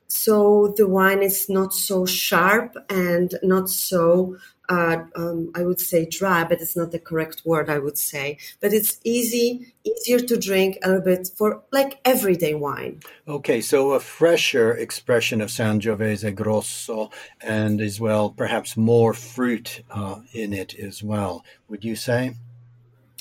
So 0.08 0.74
the 0.78 0.88
wine 0.88 1.24
is 1.24 1.50
not 1.50 1.74
so 1.74 2.06
sharp 2.06 2.76
and 2.90 3.34
not 3.44 3.70
so 3.70 4.38
uh, 4.70 5.04
um, 5.16 5.52
I 5.56 5.64
would 5.64 5.80
say 5.80 6.06
dry, 6.06 6.44
but 6.44 6.62
it's 6.62 6.76
not 6.76 6.92
the 6.92 7.00
correct 7.00 7.44
word. 7.46 7.70
I 7.70 7.80
would 7.80 7.98
say, 7.98 8.38
but 8.62 8.74
it's 8.74 9.00
easy, 9.04 9.74
easier 9.84 10.20
to 10.20 10.38
drink 10.38 10.78
a 10.84 10.90
little 10.90 11.04
bit 11.04 11.30
for 11.36 11.64
like 11.72 12.00
everyday 12.06 12.54
wine. 12.54 13.02
Okay, 13.28 13.62
so 13.62 13.92
a 13.92 14.00
fresher 14.00 14.72
expression 14.72 15.42
of 15.42 15.50
Sangiovese 15.50 16.34
Grosso, 16.36 17.10
and 17.42 17.82
as 17.82 18.00
well, 18.00 18.30
perhaps 18.30 18.78
more 18.78 19.14
fruit 19.14 19.84
uh, 19.92 20.22
in 20.34 20.54
it 20.54 20.76
as 20.76 21.04
well. 21.04 21.44
Would 21.70 21.84
you 21.84 21.96
say? 21.96 22.36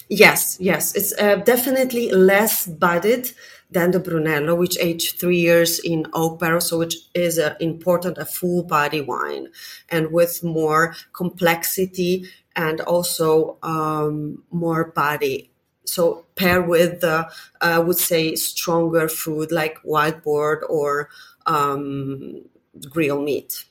Yes, 0.09 0.59
yes, 0.61 0.95
it's 0.95 1.13
uh, 1.19 1.37
definitely 1.37 2.11
less 2.11 2.67
budded 2.67 3.33
than 3.71 3.91
the 3.91 3.99
Brunello, 4.01 4.55
which 4.55 4.79
aged 4.79 5.19
three 5.19 5.39
years 5.39 5.79
in 5.79 6.07
oak 6.13 6.39
barrel, 6.39 6.61
so 6.61 6.79
which 6.79 6.97
is 7.15 7.39
a 7.39 7.57
important, 7.61 8.19
a 8.19 8.27
full 8.27 8.63
body 8.63 9.01
wine, 9.01 9.49
and 9.89 10.13
with 10.13 10.45
more 10.45 10.95
complexity 11.13 12.27
and 12.55 12.81
also 12.83 13.59
um, 13.63 14.43
more 14.51 14.85
body. 14.85 15.51
So 15.87 16.27
pair 16.37 16.63
with, 16.63 17.03
I 17.61 17.79
would 17.79 17.99
say, 17.99 18.35
stronger 18.37 19.09
food 19.09 19.51
like 19.51 19.79
wild 19.85 20.23
or 20.69 21.09
um, 21.47 22.43
grill 22.91 23.21
meat. 23.21 23.65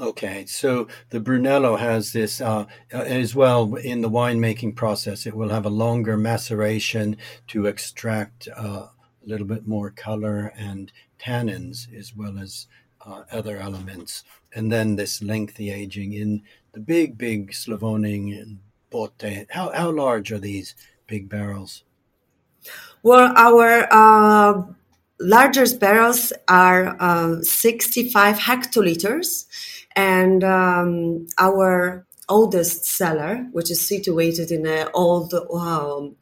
Okay, 0.00 0.44
so 0.46 0.88
the 1.10 1.20
Brunello 1.20 1.76
has 1.76 2.12
this 2.12 2.40
uh, 2.40 2.66
as 2.90 3.34
well 3.36 3.76
in 3.76 4.00
the 4.00 4.10
winemaking 4.10 4.74
process. 4.74 5.24
It 5.24 5.36
will 5.36 5.50
have 5.50 5.66
a 5.66 5.70
longer 5.70 6.16
maceration 6.16 7.16
to 7.48 7.66
extract 7.66 8.48
uh, 8.56 8.88
a 8.88 8.90
little 9.24 9.46
bit 9.46 9.68
more 9.68 9.90
color 9.90 10.52
and 10.56 10.90
tannins 11.20 11.92
as 11.96 12.14
well 12.14 12.38
as 12.38 12.66
uh, 13.06 13.22
other 13.30 13.58
elements. 13.58 14.24
And 14.52 14.72
then 14.72 14.96
this 14.96 15.22
lengthy 15.22 15.70
aging 15.70 16.12
in 16.12 16.42
the 16.72 16.80
big, 16.80 17.16
big 17.16 17.54
Slavonian 17.54 18.60
botte. 18.90 19.46
How, 19.50 19.70
how 19.70 19.90
large 19.90 20.32
are 20.32 20.38
these 20.38 20.74
big 21.06 21.28
barrels? 21.28 21.84
Well, 23.02 23.32
our 23.36 24.74
uh, 25.20 25.24
largest 25.24 25.80
barrels 25.80 26.32
are 26.48 26.96
uh, 27.00 27.40
65 27.42 28.38
hectoliters, 28.38 29.46
and 29.96 30.44
um, 30.44 31.26
our 31.38 32.06
oldest 32.28 32.86
cellar, 32.86 33.46
which 33.52 33.70
is 33.70 33.80
situated 33.80 34.50
in 34.50 34.66
an 34.66 34.88
old 34.94 35.34
um, 35.34 36.16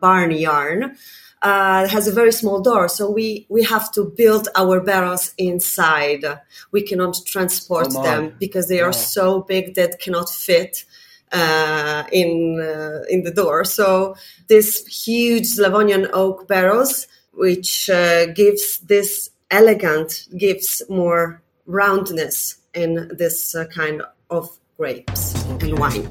barn 0.00 0.30
yarn, 0.30 0.96
uh, 1.42 1.88
has 1.88 2.06
a 2.06 2.12
very 2.12 2.32
small 2.32 2.60
door, 2.60 2.88
so 2.88 3.10
we 3.10 3.46
we 3.48 3.64
have 3.64 3.90
to 3.92 4.04
build 4.04 4.48
our 4.54 4.80
barrels 4.80 5.34
inside. 5.38 6.24
We 6.70 6.82
cannot 6.82 7.16
transport 7.26 7.92
them 7.92 8.36
because 8.38 8.68
they 8.68 8.80
are 8.80 8.92
so 8.92 9.42
big 9.42 9.74
that 9.74 9.98
cannot 9.98 10.28
fit 10.30 10.84
uh, 11.32 12.04
in 12.12 12.60
uh, 12.60 13.02
in 13.10 13.24
the 13.24 13.32
door. 13.32 13.64
So 13.64 14.14
this 14.48 14.86
huge 14.86 15.46
Slavonian 15.46 16.06
oak 16.12 16.46
barrels, 16.46 17.08
which 17.32 17.90
uh, 17.90 18.26
gives 18.26 18.78
this 18.78 19.30
elegant, 19.50 20.28
gives 20.36 20.82
more 20.88 21.42
roundness 21.66 22.58
in 22.74 23.10
this 23.16 23.54
uh, 23.54 23.66
kind 23.66 24.02
of 24.30 24.58
grapes 24.76 25.34
okay. 25.50 25.70
and 25.70 25.78
wine. 25.78 26.08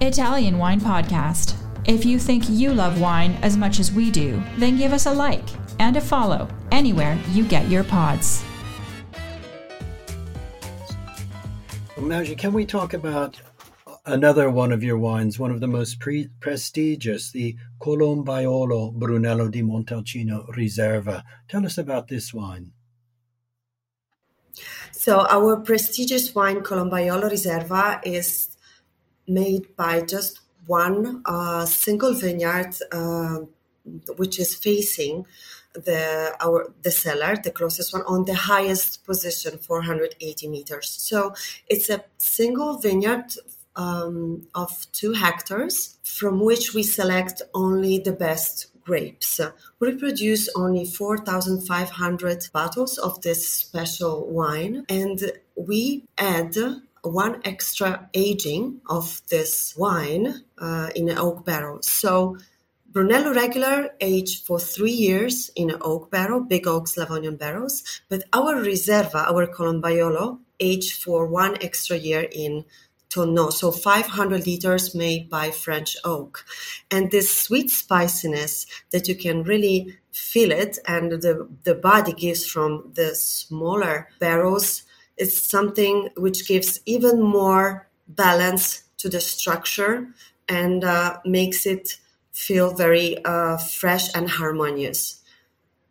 Italian 0.00 0.58
Wine 0.58 0.80
Podcast. 0.80 1.54
If 1.86 2.04
you 2.04 2.18
think 2.18 2.48
you 2.48 2.72
love 2.72 3.00
wine 3.00 3.32
as 3.42 3.56
much 3.56 3.80
as 3.80 3.92
we 3.92 4.10
do, 4.10 4.42
then 4.58 4.76
give 4.76 4.92
us 4.92 5.06
a 5.06 5.12
like 5.12 5.44
and 5.78 5.96
a 5.96 6.00
follow 6.00 6.48
anywhere 6.70 7.18
you 7.30 7.44
get 7.44 7.68
your 7.68 7.84
pods. 7.84 8.44
Magi, 11.98 12.34
can 12.34 12.52
we 12.52 12.64
talk 12.64 12.94
about 12.94 13.40
another 14.08 14.50
one 14.50 14.72
of 14.72 14.82
your 14.82 14.98
wines, 14.98 15.38
one 15.38 15.50
of 15.50 15.60
the 15.60 15.68
most 15.68 16.00
pre- 16.00 16.30
prestigious, 16.40 17.30
the 17.30 17.56
Colombaiolo 17.80 18.92
Brunello 18.94 19.48
di 19.48 19.62
Montalcino 19.62 20.48
Riserva? 20.56 21.22
Tell 21.48 21.64
us 21.64 21.78
about 21.78 22.08
this 22.08 22.32
wine. 22.32 22.72
So, 24.92 25.26
our 25.28 25.56
prestigious 25.58 26.34
wine, 26.34 26.60
Colombaiolo 26.60 27.30
Riserva, 27.30 28.00
is 28.04 28.56
made 29.26 29.76
by 29.76 30.00
just 30.00 30.40
one 30.66 31.22
uh, 31.24 31.64
single 31.66 32.14
vineyard 32.14 32.74
uh, 32.90 33.38
which 34.16 34.38
is 34.38 34.54
facing 34.54 35.26
the 35.74 36.34
our 36.40 36.72
the 36.82 36.90
cellar, 36.90 37.36
the 37.36 37.50
closest 37.50 37.92
one, 37.92 38.02
on 38.02 38.24
the 38.24 38.34
highest 38.34 39.04
position, 39.04 39.58
480 39.58 40.48
meters. 40.48 40.90
So 40.90 41.34
it's 41.68 41.88
a 41.88 42.04
single 42.16 42.78
vineyard 42.78 43.32
um, 43.78 44.46
of 44.54 44.86
two 44.92 45.12
hectares, 45.12 45.98
from 46.02 46.40
which 46.40 46.74
we 46.74 46.82
select 46.82 47.40
only 47.54 47.98
the 47.98 48.12
best 48.12 48.66
grapes. 48.84 49.40
We 49.78 49.94
produce 49.94 50.48
only 50.54 50.84
4,500 50.84 52.48
bottles 52.52 52.98
of 52.98 53.22
this 53.22 53.48
special 53.48 54.26
wine, 54.26 54.84
and 54.88 55.32
we 55.54 56.04
add 56.18 56.56
one 57.02 57.40
extra 57.44 58.10
aging 58.12 58.80
of 58.86 59.22
this 59.28 59.76
wine 59.76 60.42
uh, 60.58 60.90
in 60.96 61.08
an 61.08 61.18
oak 61.18 61.44
barrel. 61.44 61.80
So 61.82 62.36
Brunello 62.90 63.32
regular 63.32 63.90
aged 64.00 64.46
for 64.46 64.58
three 64.58 64.98
years 65.08 65.50
in 65.54 65.70
an 65.70 65.78
oak 65.82 66.10
barrel, 66.10 66.40
big 66.40 66.66
oak 66.66 66.88
Slavonian 66.88 67.36
barrels, 67.36 67.84
but 68.08 68.24
our 68.32 68.56
Reserva, 68.56 69.26
our 69.30 69.46
Colombaiolo, 69.46 70.40
aged 70.58 71.02
for 71.02 71.26
one 71.26 71.56
extra 71.60 71.96
year 71.96 72.26
in 72.32 72.64
Tonneau, 73.10 73.50
so 73.50 73.70
500 73.70 74.46
liters 74.46 74.94
made 74.94 75.28
by 75.30 75.50
French 75.50 75.96
oak. 76.04 76.44
And 76.90 77.10
this 77.10 77.34
sweet 77.34 77.70
spiciness 77.70 78.66
that 78.90 79.08
you 79.08 79.14
can 79.14 79.42
really 79.42 79.96
feel 80.12 80.50
it 80.50 80.78
and 80.86 81.12
the, 81.12 81.48
the 81.64 81.74
body 81.74 82.12
gives 82.12 82.44
from 82.46 82.92
the 82.94 83.14
smaller 83.14 84.08
barrels 84.18 84.82
it's 85.16 85.36
something 85.38 86.08
which 86.16 86.46
gives 86.46 86.80
even 86.86 87.20
more 87.20 87.88
balance 88.06 88.84
to 88.98 89.08
the 89.08 89.20
structure 89.20 90.08
and 90.48 90.84
uh, 90.84 91.18
makes 91.24 91.66
it 91.66 91.98
feel 92.32 92.72
very 92.72 93.22
uh, 93.24 93.56
fresh 93.58 94.14
and 94.14 94.30
harmonious. 94.30 95.20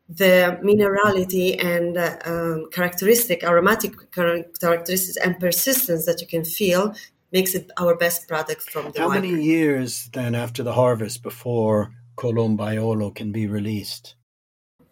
The 0.10 0.58
minerality 0.64 1.62
and 1.62 1.98
uh, 1.98 2.18
um, 2.26 2.70
characteristic, 2.72 3.44
aromatic 3.44 3.94
characteristics 4.12 5.18
and 5.18 5.38
persistence 5.40 6.06
that 6.06 6.22
you 6.22 6.28
can 6.28 6.46
feel 6.46 6.94
makes 7.34 7.54
it 7.54 7.70
our 7.78 7.96
best 7.96 8.28
product 8.28 8.64
from 8.70 8.92
the 8.92 9.00
How 9.00 9.10
wine. 9.10 9.22
many 9.22 9.44
years 9.44 10.10
then 10.14 10.34
after 10.34 10.64
the 10.64 10.74
harvest 10.74 11.24
before 11.24 11.92
Colombaiolo 12.18 13.14
can 13.14 13.32
be 13.34 13.48
released? 13.48 14.16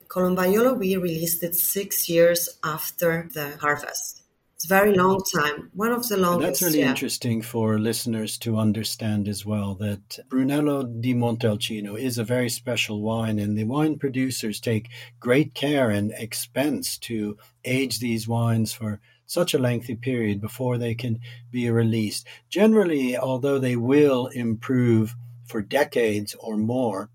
Colombaiolo, 0.07 0.77
we 0.77 0.97
released 0.97 1.43
it 1.43 1.55
six 1.55 2.09
years 2.09 2.59
after 2.63 3.29
the 3.33 3.57
harvest. 3.57 4.24
It's 4.55 4.65
a 4.65 4.67
very 4.69 4.93
long 4.93 5.21
time. 5.35 5.69
One 5.73 5.91
of 5.91 6.07
the 6.07 6.15
longest. 6.15 6.41
That's 6.47 6.61
really 6.61 6.79
yeah. 6.79 6.89
interesting 6.89 7.41
for 7.41 7.77
listeners 7.77 8.37
to 8.37 8.57
understand 8.57 9.27
as 9.27 9.45
well 9.45 9.75
that 9.75 10.19
Brunello 10.29 10.83
di 10.83 11.13
Montalcino 11.13 11.99
is 11.99 12.17
a 12.17 12.23
very 12.23 12.49
special 12.49 13.01
wine, 13.01 13.37
and 13.37 13.57
the 13.57 13.65
wine 13.65 13.99
producers 13.99 14.61
take 14.61 14.87
great 15.19 15.53
care 15.53 15.89
and 15.89 16.13
expense 16.13 16.97
to 16.99 17.37
age 17.65 17.99
these 17.99 18.29
wines 18.29 18.71
for 18.71 19.01
such 19.25 19.53
a 19.53 19.59
lengthy 19.59 19.95
period 19.95 20.39
before 20.39 20.77
they 20.77 20.95
can 20.95 21.19
be 21.51 21.69
released. 21.69 22.25
Generally, 22.47 23.17
although 23.17 23.59
they 23.59 23.75
will 23.75 24.27
improve 24.27 25.15
for 25.45 25.61
decades 25.61 26.33
or 26.39 26.55
more, 26.55 27.09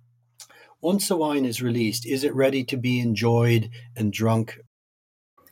once 0.83 1.11
a 1.11 1.17
wine 1.17 1.47
is 1.47 1.63
released, 1.63 2.05
is 2.05 2.23
it 2.23 2.35
ready 2.35 2.65
to 2.65 2.77
be 2.77 3.01
enjoyed 3.01 3.71
and 3.97 4.13
drunk? 4.13 4.59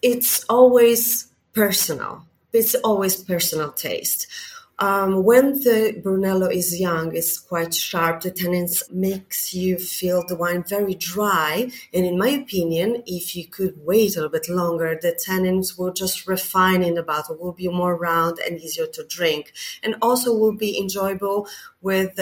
It's 0.03 0.45
always 0.51 1.28
personal. 1.53 2.27
It's 2.53 2.75
always 2.77 3.17
personal 3.17 3.73
taste. 3.73 4.27
Um, 4.81 5.25
when 5.25 5.55
the 5.55 5.99
Brunello 6.03 6.47
is 6.47 6.79
young, 6.79 7.15
it's 7.17 7.39
quite 7.39 7.75
sharp. 7.75 8.21
The 8.21 8.31
tannins 8.31 8.91
makes 8.93 9.53
you 9.53 9.77
feel 9.77 10.25
the 10.25 10.37
wine 10.37 10.63
very 10.63 10.95
dry. 10.95 11.71
And 11.93 12.07
in 12.07 12.17
my 12.17 12.29
opinion, 12.29 13.03
if 13.05 13.35
you 13.35 13.49
could 13.49 13.75
wait 13.85 14.15
a 14.15 14.21
little 14.21 14.31
bit 14.31 14.49
longer, 14.49 14.97
the 15.01 15.19
tannins 15.27 15.77
will 15.77 15.93
just 15.93 16.29
refine 16.29 16.85
in 16.85 16.95
the 16.95 17.03
bottle, 17.03 17.37
will 17.37 17.53
be 17.53 17.67
more 17.69 17.97
round 17.97 18.39
and 18.39 18.61
easier 18.61 18.87
to 18.87 19.05
drink. 19.05 19.53
And 19.83 19.97
also 20.01 20.33
will 20.33 20.57
be 20.57 20.79
enjoyable 20.79 21.49
with 21.83 22.21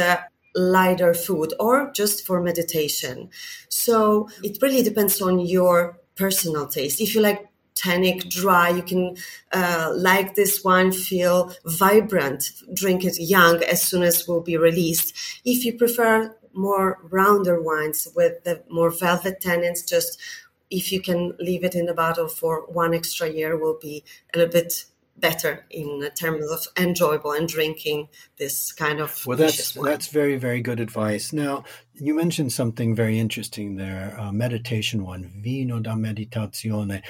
lighter 0.54 1.12
food 1.12 1.52
or 1.61 1.90
just 1.92 2.26
for 2.26 2.40
meditation. 2.40 3.28
So 3.69 4.30
it 4.43 4.56
really 4.62 4.82
depends 4.82 5.21
on 5.21 5.41
your 5.41 5.99
personal 6.15 6.67
taste. 6.67 7.02
If 7.02 7.15
you 7.15 7.21
like 7.21 7.47
tannic, 7.86 8.28
dry. 8.28 8.68
You 8.70 8.82
can 8.82 9.16
uh, 9.52 9.92
like 9.94 10.34
this 10.34 10.64
wine, 10.64 10.92
feel 10.92 11.52
vibrant, 11.64 12.52
drink 12.75 13.04
it 13.04 13.18
young 13.18 13.62
as 13.62 13.82
soon 13.82 14.02
as 14.02 14.26
will 14.26 14.40
be 14.40 14.56
released. 14.56 15.14
If 15.44 15.64
you 15.64 15.72
prefer 15.76 16.34
more 16.52 16.99
rounder 17.10 17.60
wines 17.62 18.08
with 18.16 18.44
the 18.44 18.62
more 18.68 18.90
velvet 18.90 19.40
tannins, 19.40 19.86
just 19.86 20.18
if 20.70 20.90
you 20.92 21.00
can 21.00 21.20
leave 21.38 21.64
it 21.64 21.75
in 21.75 21.86
the 21.86 21.94
bottle 21.94 22.28
for 22.28 22.66
one 22.82 22.94
extra 22.94 23.28
year, 23.28 23.56
will 23.56 23.78
be 23.80 24.04
a 24.34 24.38
little 24.38 24.52
bit 24.52 24.86
better 25.18 25.64
in 25.70 26.08
terms 26.14 26.50
of 26.50 26.66
enjoyable 26.76 27.32
and 27.32 27.49
drinking 27.49 28.08
this 28.36 28.72
kind 28.72 29.00
of 29.00 29.25
well 29.26 29.36
that's 29.36 29.72
that's 29.72 30.08
very 30.08 30.36
very 30.36 30.60
good 30.60 30.78
advice 30.78 31.32
now 31.32 31.64
you 31.94 32.14
mentioned 32.14 32.52
something 32.52 32.94
very 32.94 33.18
interesting 33.18 33.76
there 33.76 34.14
uh, 34.20 34.30
meditation 34.30 35.04
one 35.04 35.30
vino 35.42 35.80
da 35.80 35.94
meditazione 35.94 37.02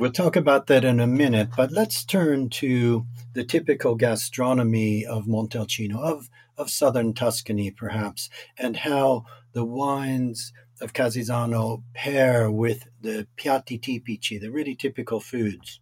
We'll 0.00 0.10
talk 0.10 0.34
about 0.34 0.66
that 0.68 0.82
in 0.82 0.98
a 0.98 1.06
minute, 1.06 1.50
but 1.54 1.72
let's 1.72 2.06
turn 2.06 2.48
to 2.60 3.04
the 3.34 3.44
typical 3.44 3.96
gastronomy 3.96 5.04
of 5.04 5.26
Montalcino, 5.26 5.98
of, 5.98 6.30
of 6.56 6.70
southern 6.70 7.12
Tuscany 7.12 7.70
perhaps, 7.70 8.30
and 8.56 8.78
how 8.78 9.26
the 9.52 9.62
wines 9.62 10.54
of 10.80 10.94
Casisano 10.94 11.82
pair 11.92 12.50
with 12.50 12.88
the 13.02 13.26
piatti 13.36 13.78
tipici, 13.78 14.40
the 14.40 14.50
really 14.50 14.74
typical 14.74 15.20
foods. 15.20 15.80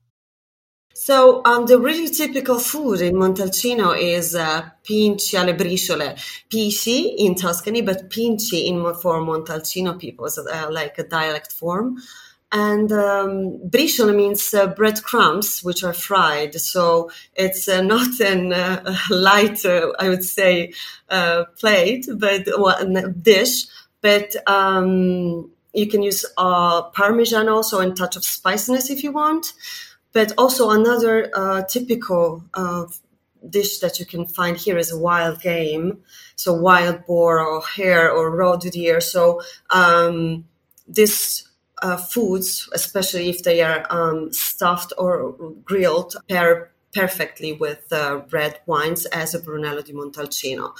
So 0.94 1.40
um, 1.44 1.66
the 1.66 1.78
really 1.78 2.08
typical 2.12 2.58
food 2.58 3.00
in 3.00 3.14
Montalcino 3.14 3.96
is 3.96 4.34
uh, 4.34 4.68
pinci 4.82 5.38
alle 5.38 5.54
briciole, 5.54 6.16
pisci 6.52 7.14
in 7.18 7.36
Tuscany, 7.36 7.82
but 7.82 8.10
pinci 8.10 8.66
in 8.66 8.82
for 8.94 9.20
Montalcino 9.20 9.96
people 9.96 10.26
is 10.26 10.38
uh, 10.38 10.66
like 10.72 10.98
a 10.98 11.04
dialect 11.04 11.52
form 11.52 11.98
and 12.50 12.90
um, 12.92 13.68
means 14.16 14.54
uh, 14.54 14.66
breadcrumbs 14.68 15.62
which 15.62 15.84
are 15.84 15.92
fried. 15.92 16.54
So 16.54 17.10
it's 17.34 17.68
uh, 17.68 17.82
not 17.82 18.20
a 18.20 18.50
uh, 18.52 18.94
light 19.10 19.64
uh, 19.64 19.92
i 19.98 20.08
would 20.08 20.24
say 20.24 20.72
uh, 21.10 21.44
plate 21.58 22.06
but 22.16 22.46
well, 22.58 23.12
dish. 23.20 23.66
But 24.00 24.36
um, 24.46 25.50
you 25.74 25.88
can 25.88 26.02
use 26.02 26.24
uh, 26.38 26.82
parmesan 26.90 27.48
also 27.48 27.80
and 27.80 27.96
touch 27.96 28.16
of 28.16 28.24
spiciness 28.24 28.90
if 28.90 29.02
you 29.02 29.12
want. 29.12 29.52
But 30.12 30.32
also 30.38 30.70
another 30.70 31.30
typical 31.68 32.44
dish 33.48 33.78
that 33.80 34.00
you 34.00 34.06
can 34.06 34.26
find 34.26 34.56
here 34.56 34.78
is 34.78 34.94
wild 34.94 35.40
game. 35.42 36.02
So 36.36 36.54
wild 36.54 37.04
boar 37.06 37.40
or 37.40 37.62
hare 37.62 38.10
or 38.10 38.34
roe 38.34 38.56
deer 38.56 39.00
so 39.00 39.42
um, 39.70 40.46
this 40.86 41.47
uh, 41.82 41.96
foods, 41.96 42.68
especially 42.72 43.28
if 43.28 43.42
they 43.42 43.62
are 43.62 43.86
um, 43.90 44.32
stuffed 44.32 44.92
or 44.98 45.34
grilled, 45.64 46.16
pair 46.28 46.70
perfectly 46.94 47.52
with 47.52 47.92
uh, 47.92 48.22
red 48.30 48.60
wines 48.66 49.06
as 49.06 49.34
a 49.34 49.40
Brunello 49.40 49.82
di 49.82 49.92
Montalcino, 49.92 50.72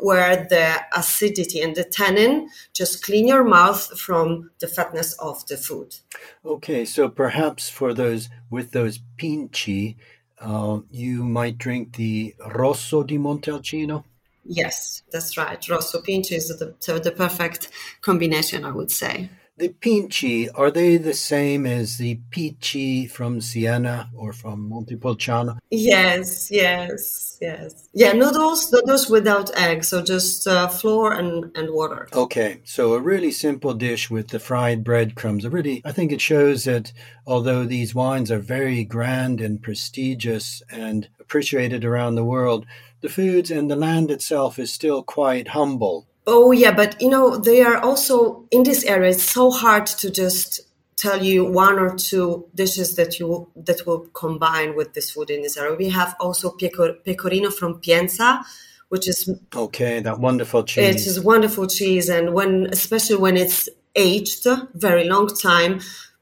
where 0.00 0.46
the 0.48 0.80
acidity 0.96 1.60
and 1.60 1.74
the 1.74 1.84
tannin 1.84 2.48
just 2.72 3.04
clean 3.04 3.26
your 3.26 3.44
mouth 3.44 3.98
from 3.98 4.50
the 4.60 4.68
fatness 4.68 5.12
of 5.14 5.46
the 5.48 5.56
food. 5.56 5.96
Okay, 6.44 6.84
so 6.84 7.08
perhaps 7.08 7.68
for 7.68 7.92
those 7.94 8.28
with 8.48 8.70
those 8.72 9.00
pinci, 9.18 9.96
uh, 10.40 10.80
you 10.90 11.24
might 11.24 11.58
drink 11.58 11.96
the 11.96 12.34
Rosso 12.54 13.02
di 13.02 13.18
Montalcino. 13.18 14.04
Yes, 14.44 15.02
that's 15.12 15.36
right. 15.36 15.68
Rosso 15.68 16.00
pinci 16.00 16.32
is 16.32 16.48
the, 16.48 16.74
the 16.98 17.12
perfect 17.12 17.68
combination, 18.00 18.64
I 18.64 18.70
would 18.70 18.90
say. 18.90 19.28
The 19.60 19.68
pinci, 19.68 20.48
are 20.54 20.70
they 20.70 20.96
the 20.96 21.12
same 21.12 21.66
as 21.66 21.98
the 21.98 22.18
pici 22.30 23.06
from 23.06 23.42
Siena 23.42 24.08
or 24.16 24.32
from 24.32 24.70
Montepulciano? 24.70 25.58
Yes, 25.70 26.50
yes, 26.50 27.36
yes. 27.42 27.86
Yeah, 27.92 28.12
noodles, 28.14 28.72
noodles 28.72 29.10
without 29.10 29.54
egg, 29.54 29.84
so 29.84 30.02
just 30.02 30.46
uh, 30.46 30.68
flour 30.68 31.12
and, 31.12 31.54
and 31.54 31.74
water. 31.74 32.08
Okay, 32.14 32.62
so 32.64 32.94
a 32.94 33.00
really 33.00 33.30
simple 33.30 33.74
dish 33.74 34.08
with 34.08 34.28
the 34.28 34.38
fried 34.38 34.82
breadcrumbs. 34.82 35.44
A 35.44 35.50
really, 35.50 35.82
I 35.84 35.92
think 35.92 36.10
it 36.10 36.22
shows 36.22 36.64
that 36.64 36.94
although 37.26 37.66
these 37.66 37.94
wines 37.94 38.30
are 38.30 38.38
very 38.38 38.82
grand 38.82 39.42
and 39.42 39.62
prestigious 39.62 40.62
and 40.70 41.06
appreciated 41.20 41.84
around 41.84 42.14
the 42.14 42.24
world, 42.24 42.64
the 43.02 43.10
foods 43.10 43.50
and 43.50 43.70
the 43.70 43.76
land 43.76 44.10
itself 44.10 44.58
is 44.58 44.72
still 44.72 45.02
quite 45.02 45.48
humble. 45.48 46.06
Oh 46.32 46.52
yeah, 46.52 46.70
but 46.70 47.02
you 47.02 47.08
know 47.08 47.36
they 47.36 47.60
are 47.62 47.78
also 47.78 48.46
in 48.52 48.62
this 48.62 48.84
area. 48.84 49.10
It's 49.10 49.22
so 49.22 49.50
hard 49.50 49.86
to 49.86 50.10
just 50.12 50.60
tell 50.96 51.20
you 51.24 51.44
one 51.44 51.76
or 51.76 51.96
two 51.96 52.46
dishes 52.54 52.94
that 52.94 53.18
you 53.18 53.48
that 53.56 53.84
will 53.84 54.06
combine 54.12 54.76
with 54.76 54.94
this 54.94 55.10
food 55.10 55.30
in 55.30 55.42
this 55.42 55.56
area. 55.56 55.74
We 55.74 55.88
have 55.88 56.14
also 56.20 56.50
pecorino 56.50 57.50
from 57.50 57.80
Pienza, 57.80 58.44
which 58.90 59.08
is 59.08 59.28
okay. 59.56 59.98
That 59.98 60.20
wonderful 60.20 60.62
cheese. 60.62 60.94
It 60.94 61.06
is 61.10 61.18
wonderful 61.20 61.66
cheese, 61.66 62.08
and 62.08 62.32
when 62.32 62.68
especially 62.70 63.16
when 63.16 63.36
it's 63.36 63.68
aged 63.96 64.46
very 64.74 65.08
long 65.08 65.26
time, 65.34 65.80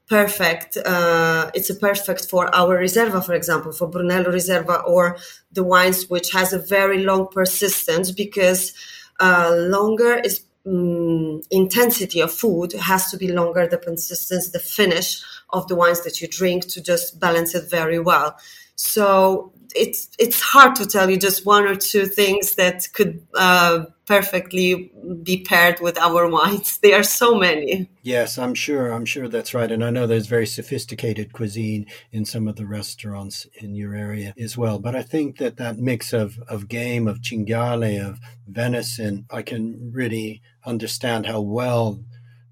perfect. 0.08 0.78
Uh, 0.78 1.50
it's 1.52 1.68
a 1.68 1.74
perfect 1.74 2.30
for 2.30 2.42
our 2.54 2.78
Reserva, 2.78 3.22
for 3.22 3.34
example, 3.34 3.72
for 3.72 3.86
Brunello 3.88 4.30
Riserva, 4.30 4.82
or 4.86 5.18
the 5.52 5.64
wines 5.64 6.08
which 6.08 6.30
has 6.32 6.54
a 6.54 6.58
very 6.58 7.04
long 7.04 7.28
persistence 7.30 8.10
because 8.10 8.72
uh, 9.20 9.54
longer 9.56 10.14
is 10.14 10.44
um, 10.66 11.40
intensity 11.50 12.20
of 12.20 12.32
food 12.32 12.72
has 12.72 13.10
to 13.10 13.16
be 13.16 13.32
longer. 13.32 13.66
The 13.66 13.78
consistency 13.78 14.50
the 14.52 14.58
finish 14.58 15.22
of 15.50 15.66
the 15.68 15.74
wines 15.74 16.02
that 16.02 16.20
you 16.20 16.28
drink 16.28 16.68
to 16.68 16.82
just 16.82 17.18
balance 17.18 17.54
it 17.54 17.70
very 17.70 17.98
well. 17.98 18.36
So 18.76 19.52
it's 19.74 20.08
it's 20.18 20.40
hard 20.40 20.76
to 20.76 20.86
tell 20.86 21.10
you 21.10 21.16
just 21.16 21.46
one 21.46 21.64
or 21.64 21.74
two 21.74 22.06
things 22.06 22.54
that 22.56 22.88
could 22.92 23.26
uh, 23.34 23.84
perfectly 24.08 24.90
be 25.22 25.44
paired 25.44 25.78
with 25.80 25.98
our 25.98 26.26
wines. 26.28 26.78
There 26.78 26.98
are 26.98 27.02
so 27.02 27.34
many. 27.34 27.90
Yes, 28.02 28.38
I'm 28.38 28.54
sure. 28.54 28.90
I'm 28.90 29.04
sure 29.04 29.28
that's 29.28 29.52
right, 29.52 29.70
and 29.70 29.84
I 29.84 29.90
know 29.90 30.06
there's 30.06 30.26
very 30.26 30.46
sophisticated 30.46 31.34
cuisine 31.34 31.86
in 32.10 32.24
some 32.24 32.48
of 32.48 32.56
the 32.56 32.66
restaurants 32.66 33.46
in 33.60 33.74
your 33.74 33.94
area 33.94 34.32
as 34.38 34.56
well. 34.56 34.78
But 34.78 34.96
I 34.96 35.02
think 35.02 35.36
that 35.38 35.58
that 35.58 35.78
mix 35.78 36.14
of 36.14 36.38
of 36.48 36.68
game, 36.68 37.06
of 37.06 37.20
cinghiale, 37.20 38.08
of 38.08 38.18
venison, 38.46 39.26
I 39.30 39.42
can 39.42 39.92
really 39.92 40.40
understand 40.64 41.26
how 41.26 41.42
well 41.42 42.00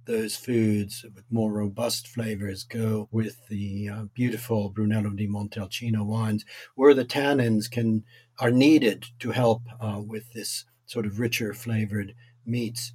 those 0.04 0.36
foods 0.36 1.04
with 1.14 1.24
more 1.30 1.52
robust 1.52 2.06
flavors 2.06 2.62
go 2.62 3.08
with 3.10 3.48
the 3.48 3.88
uh, 3.88 4.04
beautiful 4.14 4.68
Brunello 4.68 5.10
di 5.10 5.26
Montalcino 5.26 6.04
wines, 6.04 6.44
where 6.74 6.94
the 6.94 7.04
tannins 7.04 7.70
can 7.70 8.04
are 8.38 8.50
needed 8.50 9.06
to 9.20 9.30
help 9.30 9.62
uh, 9.80 10.00
with 10.06 10.34
this 10.34 10.66
sort 10.86 11.06
of 11.06 11.20
richer 11.20 11.52
flavored 11.52 12.14
meats. 12.44 12.92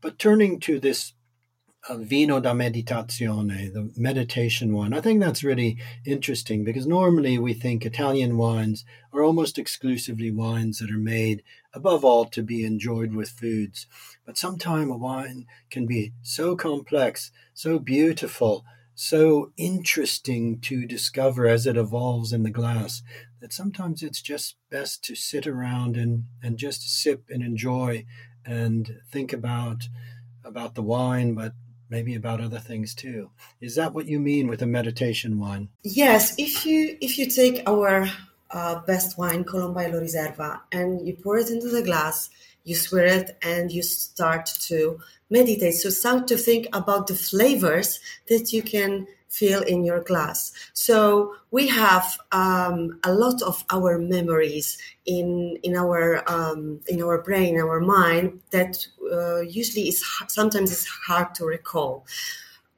But 0.00 0.18
turning 0.18 0.60
to 0.60 0.80
this 0.80 1.12
uh, 1.88 1.96
vino 1.96 2.40
da 2.40 2.52
meditazione, 2.52 3.72
the 3.72 3.92
meditation 3.96 4.74
wine. 4.74 4.92
I 4.92 5.00
think 5.00 5.20
that's 5.20 5.44
really 5.44 5.78
interesting 6.04 6.64
because 6.64 6.86
normally 6.86 7.38
we 7.38 7.54
think 7.54 7.84
Italian 7.84 8.36
wines 8.36 8.84
are 9.12 9.22
almost 9.22 9.58
exclusively 9.58 10.30
wines 10.30 10.78
that 10.78 10.90
are 10.90 10.98
made, 10.98 11.42
above 11.72 12.04
all, 12.04 12.24
to 12.26 12.42
be 12.42 12.64
enjoyed 12.64 13.14
with 13.14 13.28
foods. 13.28 13.86
But 14.24 14.36
sometimes 14.36 14.90
a 14.90 14.96
wine 14.96 15.46
can 15.70 15.86
be 15.86 16.12
so 16.22 16.56
complex, 16.56 17.30
so 17.54 17.78
beautiful, 17.78 18.64
so 18.94 19.52
interesting 19.56 20.58
to 20.62 20.86
discover 20.86 21.46
as 21.46 21.66
it 21.66 21.76
evolves 21.76 22.32
in 22.32 22.42
the 22.42 22.50
glass 22.50 23.02
that 23.40 23.52
sometimes 23.52 24.02
it's 24.02 24.22
just 24.22 24.56
best 24.70 25.04
to 25.04 25.14
sit 25.14 25.46
around 25.46 25.96
and, 25.96 26.24
and 26.42 26.58
just 26.58 26.88
sip 26.88 27.24
and 27.28 27.42
enjoy 27.42 28.04
and 28.44 29.00
think 29.10 29.32
about 29.32 29.88
about 30.44 30.76
the 30.76 30.82
wine, 30.82 31.34
but 31.34 31.52
maybe 31.90 32.14
about 32.14 32.40
other 32.40 32.58
things 32.58 32.94
too. 32.94 33.30
Is 33.60 33.74
that 33.74 33.92
what 33.92 34.06
you 34.06 34.18
mean 34.18 34.46
with 34.46 34.62
a 34.62 34.66
meditation 34.66 35.38
wine? 35.38 35.68
Yes. 35.82 36.34
If 36.38 36.64
you 36.64 36.96
if 37.00 37.18
you 37.18 37.26
take 37.28 37.62
our 37.66 38.08
uh, 38.50 38.80
best 38.86 39.18
wine, 39.18 39.44
Colombaiolo 39.44 40.00
Riserva, 40.00 40.60
and 40.72 41.06
you 41.06 41.14
pour 41.14 41.38
it 41.38 41.50
into 41.50 41.68
the 41.68 41.82
glass, 41.82 42.30
you 42.64 42.74
swirl 42.74 43.10
it, 43.10 43.36
and 43.42 43.72
you 43.72 43.82
start 43.82 44.46
to 44.68 45.00
meditate. 45.30 45.74
So 45.74 45.90
start 45.90 46.28
to 46.28 46.36
think 46.36 46.68
about 46.72 47.08
the 47.08 47.14
flavors 47.14 48.00
that 48.28 48.52
you 48.52 48.62
can 48.62 49.06
feel 49.38 49.62
in 49.62 49.84
your 49.84 50.00
glass. 50.00 50.52
So 50.72 51.34
we 51.50 51.68
have 51.68 52.06
um, 52.32 52.98
a 53.04 53.12
lot 53.12 53.42
of 53.42 53.64
our 53.70 53.98
memories 53.98 54.78
in 55.04 55.58
in 55.62 55.76
our 55.76 56.24
um, 56.34 56.80
in 56.88 57.02
our 57.02 57.18
brain, 57.22 57.60
our 57.60 57.80
mind 57.80 58.40
that 58.50 58.72
uh, 59.12 59.40
usually 59.40 59.88
is 59.88 60.04
sometimes 60.28 60.72
it's 60.72 60.86
hard 60.86 61.34
to 61.36 61.44
recall. 61.44 62.06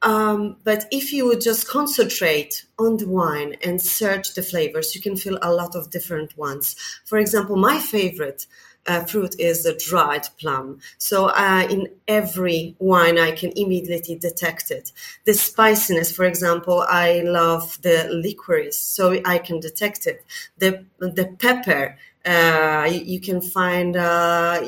Um, 0.01 0.55
but 0.63 0.85
if 0.91 1.11
you 1.11 1.25
would 1.27 1.41
just 1.41 1.67
concentrate 1.67 2.65
on 2.77 2.97
the 2.97 3.07
wine 3.07 3.57
and 3.61 3.81
search 3.81 4.33
the 4.33 4.41
flavors, 4.41 4.95
you 4.95 5.01
can 5.01 5.17
feel 5.17 5.37
a 5.41 5.51
lot 5.51 5.75
of 5.75 5.89
different 5.89 6.37
ones. 6.37 6.75
For 7.03 7.17
example, 7.17 7.57
my 7.57 7.79
favorite 7.79 8.47
uh, 8.87 9.03
fruit 9.05 9.35
is 9.39 9.63
the 9.63 9.73
dried 9.73 10.27
plum. 10.39 10.79
So 10.97 11.27
uh, 11.27 11.67
in 11.69 11.89
every 12.07 12.75
wine, 12.79 13.19
I 13.19 13.31
can 13.31 13.51
immediately 13.55 14.15
detect 14.15 14.71
it. 14.71 14.91
The 15.25 15.33
spiciness, 15.33 16.11
for 16.11 16.25
example, 16.25 16.85
I 16.87 17.21
love 17.21 17.81
the 17.81 18.09
licorice, 18.11 18.77
so 18.77 19.19
I 19.25 19.37
can 19.37 19.59
detect 19.59 20.07
it. 20.07 20.25
The 20.57 20.85
the 20.99 21.35
pepper. 21.39 21.97
Uh, 22.25 22.85
you, 22.91 22.99
you, 22.99 23.19
can 23.21 23.39
find, 23.41 23.95
uh, 23.95 24.61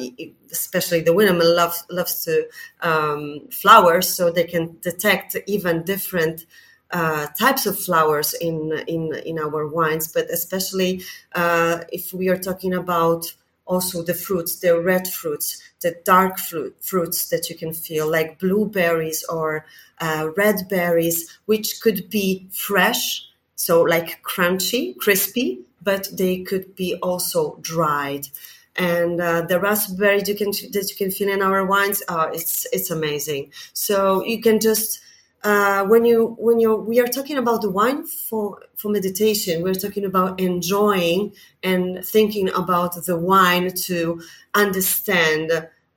especially 0.51 1.01
the 1.01 1.13
women 1.13 1.37
loves 1.37 1.83
loves 1.89 2.23
to 2.23 2.47
um, 2.79 3.41
flowers, 3.51 4.07
so 4.07 4.31
they 4.31 4.45
can 4.45 4.77
detect 4.81 5.35
even 5.47 5.83
different 5.83 6.45
uh, 6.91 7.27
types 7.37 7.65
of 7.65 7.77
flowers 7.77 8.33
in 8.35 8.71
in 8.87 9.13
in 9.25 9.37
our 9.37 9.67
wines. 9.67 10.11
But 10.11 10.29
especially 10.29 11.03
uh, 11.33 11.81
if 11.91 12.13
we 12.13 12.29
are 12.29 12.37
talking 12.37 12.73
about 12.73 13.33
also 13.65 14.03
the 14.03 14.13
fruits, 14.13 14.59
the 14.59 14.79
red 14.79 15.07
fruits, 15.07 15.61
the 15.81 15.95
dark 16.03 16.37
fruit, 16.37 16.75
fruits 16.81 17.29
that 17.29 17.49
you 17.49 17.55
can 17.55 17.73
feel, 17.73 18.09
like 18.09 18.39
blueberries 18.39 19.23
or 19.29 19.65
uh, 19.99 20.29
red 20.35 20.67
berries, 20.69 21.29
which 21.45 21.79
could 21.81 22.09
be 22.09 22.47
fresh, 22.51 23.27
so 23.55 23.81
like 23.81 24.21
crunchy, 24.23 24.97
crispy, 24.97 25.61
but 25.81 26.09
they 26.13 26.39
could 26.39 26.75
be 26.75 26.95
also 27.01 27.57
dried. 27.61 28.27
And 28.75 29.19
uh, 29.19 29.41
the 29.41 29.59
raspberry 29.59 30.23
you 30.25 30.35
can, 30.35 30.51
that 30.51 30.87
you 30.89 30.95
can 30.95 31.11
feel 31.11 31.29
in 31.29 31.41
our 31.41 31.65
wines, 31.65 32.01
uh, 32.07 32.29
it's 32.33 32.65
it's 32.71 32.89
amazing. 32.89 33.51
So 33.73 34.23
you 34.23 34.41
can 34.41 34.59
just 34.59 35.01
uh, 35.43 35.85
when 35.85 36.05
you 36.05 36.35
when 36.39 36.59
you 36.59 36.75
we 36.75 36.99
are 36.99 37.07
talking 37.07 37.37
about 37.37 37.61
the 37.61 37.69
wine 37.69 38.05
for 38.05 38.61
for 38.75 38.89
meditation 38.89 39.63
we're 39.63 39.73
talking 39.73 40.05
about 40.05 40.39
enjoying 40.39 41.33
and 41.63 42.05
thinking 42.05 42.49
about 42.49 42.93
the 43.05 43.17
wine 43.17 43.71
to 43.73 44.21
understand 44.53 45.51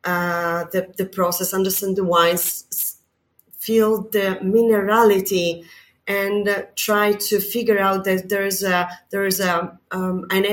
uh, 0.05 0.65
the, 0.73 0.93
the 0.97 1.07
process 1.07 1.53
understand 1.53 1.97
the 1.97 2.05
wines 2.05 2.99
feel 3.59 4.03
the 4.11 4.39
minerality 4.43 5.65
and 6.07 6.67
try 6.77 7.13
to 7.13 7.41
figure 7.41 7.79
out 7.79 8.05
that 8.05 8.29
there's 8.29 8.63
a 8.63 8.89
there's 9.11 9.41
a 9.41 9.79
um, 9.91 10.27
an, 10.31 10.45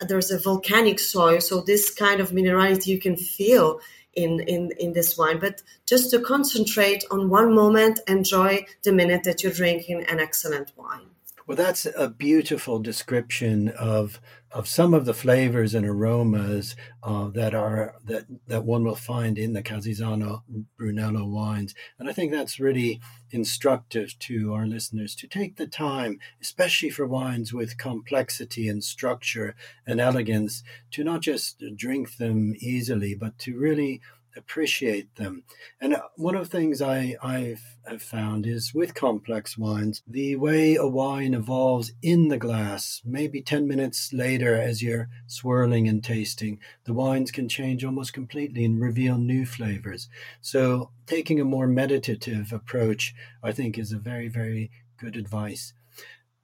there's 0.00 0.30
a 0.30 0.38
volcanic 0.38 0.98
soil. 0.98 1.40
So 1.40 1.60
this 1.60 1.90
kind 1.94 2.20
of 2.20 2.30
minerality 2.30 2.86
you 2.86 2.98
can 2.98 3.16
feel 3.16 3.80
in, 4.16 4.40
in, 4.40 4.72
in 4.78 4.92
this 4.92 5.16
wine, 5.16 5.38
but 5.38 5.62
just 5.86 6.10
to 6.10 6.18
concentrate 6.18 7.04
on 7.10 7.28
one 7.28 7.54
moment, 7.54 8.00
enjoy 8.08 8.66
the 8.82 8.92
minute 8.92 9.24
that 9.24 9.42
you're 9.42 9.52
drinking 9.52 10.04
an 10.08 10.18
excellent 10.18 10.72
wine. 10.76 11.10
Well, 11.46 11.56
that's 11.56 11.86
a 11.86 12.08
beautiful 12.08 12.80
description 12.80 13.68
of 13.68 14.20
of 14.50 14.66
some 14.66 14.94
of 14.94 15.04
the 15.04 15.14
flavors 15.14 15.74
and 15.74 15.86
aromas 15.86 16.74
uh, 17.02 17.28
that 17.28 17.54
are 17.54 17.94
that 18.04 18.24
that 18.48 18.64
one 18.64 18.82
will 18.84 18.96
find 18.96 19.38
in 19.38 19.52
the 19.52 19.62
Casisano 19.62 20.42
Brunello 20.76 21.24
wines, 21.24 21.72
and 22.00 22.08
I 22.08 22.12
think 22.12 22.32
that's 22.32 22.58
really 22.58 23.00
instructive 23.30 24.18
to 24.20 24.54
our 24.54 24.66
listeners 24.66 25.14
to 25.16 25.28
take 25.28 25.56
the 25.56 25.68
time, 25.68 26.18
especially 26.40 26.90
for 26.90 27.06
wines 27.06 27.52
with 27.52 27.78
complexity 27.78 28.68
and 28.68 28.82
structure 28.82 29.54
and 29.86 30.00
elegance, 30.00 30.64
to 30.92 31.04
not 31.04 31.20
just 31.20 31.62
drink 31.76 32.16
them 32.16 32.54
easily, 32.58 33.14
but 33.14 33.38
to 33.40 33.56
really 33.56 34.00
appreciate 34.36 35.14
them. 35.16 35.42
And 35.80 35.94
uh, 35.94 36.02
one 36.16 36.34
of 36.34 36.48
the 36.48 36.56
things 36.56 36.82
I, 36.82 37.16
I've, 37.22 37.78
I've 37.88 38.02
found 38.02 38.46
is 38.46 38.74
with 38.74 38.94
complex 38.94 39.56
wines, 39.56 40.02
the 40.06 40.36
way 40.36 40.76
a 40.76 40.86
wine 40.86 41.34
evolves 41.34 41.92
in 42.02 42.28
the 42.28 42.38
glass, 42.38 43.00
maybe 43.04 43.40
10 43.40 43.66
minutes 43.66 44.12
later 44.12 44.54
as 44.54 44.82
you're 44.82 45.08
swirling 45.26 45.88
and 45.88 46.02
tasting, 46.02 46.60
the 46.84 46.92
wines 46.92 47.30
can 47.30 47.48
change 47.48 47.84
almost 47.84 48.12
completely 48.12 48.64
and 48.64 48.80
reveal 48.80 49.18
new 49.18 49.46
flavors. 49.46 50.08
So 50.40 50.90
taking 51.06 51.40
a 51.40 51.44
more 51.44 51.66
meditative 51.66 52.52
approach, 52.52 53.14
I 53.42 53.52
think, 53.52 53.78
is 53.78 53.92
a 53.92 53.98
very, 53.98 54.28
very 54.28 54.70
good 54.98 55.16
advice. 55.16 55.72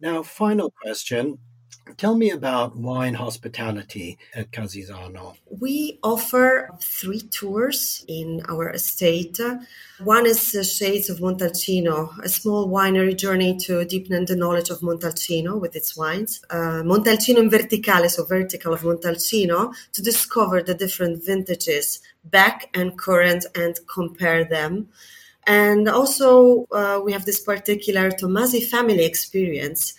Now, 0.01 0.23
final 0.23 0.73
question. 0.83 1.39
Tell 1.97 2.15
me 2.15 2.31
about 2.31 2.77
wine 2.77 3.15
hospitality 3.15 4.19
at 4.35 4.51
Casisano. 4.51 5.37
We 5.61 5.99
offer 6.03 6.71
three 6.81 7.21
tours 7.21 8.05
in 8.09 8.43
our 8.49 8.71
estate. 8.71 9.39
One 10.03 10.27
is 10.27 10.53
the 10.53 10.65
Shades 10.65 11.11
of 11.11 11.19
Montalcino, 11.19 12.19
a 12.23 12.29
small 12.29 12.69
winery 12.69 13.17
journey 13.17 13.57
to 13.67 13.85
deepen 13.85 14.25
the 14.25 14.37
knowledge 14.37 14.71
of 14.71 14.81
Montalcino 14.81 15.61
with 15.61 15.77
its 15.77 15.97
wines. 15.97 16.41
Uh, 16.51 16.83
Montalcino 16.85 17.39
in 17.39 17.51
verticale, 17.51 18.09
so 18.11 18.25
vertical 18.25 18.73
of 18.73 18.83
Montalcino, 18.83 19.75
to 19.93 20.03
discover 20.03 20.63
the 20.63 20.75
different 20.75 21.25
vintages 21.25 22.01
back 22.25 22.71
and 22.75 22.97
current 22.99 23.45
and 23.55 23.79
compare 23.87 24.45
them. 24.45 24.89
And 25.47 25.89
also, 25.89 26.67
uh, 26.71 27.01
we 27.05 27.13
have 27.13 27.25
this 27.25 27.41
particular 27.41 28.11
Tommasi 28.11 28.65
family 28.69 29.05
experience 29.05 29.95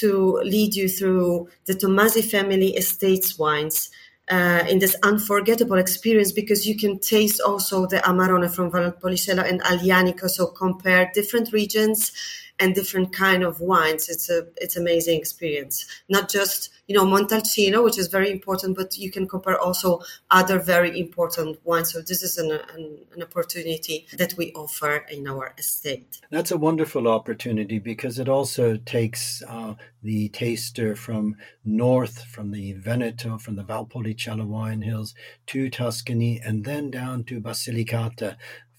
to 0.00 0.40
lead 0.44 0.74
you 0.74 0.88
through 0.88 1.48
the 1.66 1.74
Tommasi 1.74 2.24
family 2.24 2.76
estates 2.76 3.38
wines 3.38 3.90
uh, 4.28 4.64
in 4.68 4.78
this 4.78 4.96
unforgettable 5.02 5.76
experience 5.78 6.32
because 6.32 6.66
you 6.66 6.76
can 6.76 6.98
taste 6.98 7.40
also 7.40 7.86
the 7.86 7.98
Amarone 7.98 8.52
from 8.52 8.70
Valpolicella 8.70 9.48
and 9.48 9.62
Aglianico. 9.62 10.28
So 10.28 10.46
compare 10.46 11.10
different 11.14 11.52
regions 11.52 12.12
and 12.58 12.74
different 12.74 13.12
kind 13.12 13.42
of 13.42 13.60
wines. 13.60 14.08
It's 14.08 14.30
a 14.30 14.46
it's 14.56 14.76
amazing 14.76 15.18
experience. 15.18 15.86
Not 16.08 16.30
just 16.30 16.70
you 16.86 16.94
know 16.96 17.04
Montalcino, 17.04 17.84
which 17.84 17.98
is 17.98 18.08
very 18.08 18.30
important, 18.30 18.76
but 18.76 18.96
you 18.96 19.10
can 19.10 19.28
compare 19.28 19.58
also 19.58 20.00
other 20.30 20.58
very 20.58 20.98
important 20.98 21.58
wines. 21.64 21.92
So 21.92 22.00
this 22.00 22.22
is 22.22 22.38
an, 22.38 22.52
an, 22.52 22.98
an 23.14 23.22
opportunity 23.22 24.06
that 24.16 24.34
we 24.36 24.52
offer 24.52 25.04
in 25.10 25.26
our 25.26 25.54
estate. 25.58 26.20
That's 26.30 26.50
a 26.50 26.56
wonderful 26.56 27.08
opportunity 27.08 27.78
because 27.78 28.18
it 28.18 28.28
also 28.28 28.76
takes 28.76 29.42
uh, 29.48 29.74
the 30.02 30.28
taster 30.28 30.94
from 30.94 31.36
north, 31.64 32.22
from 32.22 32.52
the 32.52 32.72
Veneto, 32.74 33.38
from 33.38 33.56
the 33.56 33.64
Valpolicella 33.64 34.46
wine 34.46 34.82
hills 34.82 35.14
to 35.48 35.68
Tuscany, 35.68 36.40
and 36.40 36.64
then 36.64 36.90
down 36.90 37.24
to 37.24 37.40
Basilicata, 37.40 38.36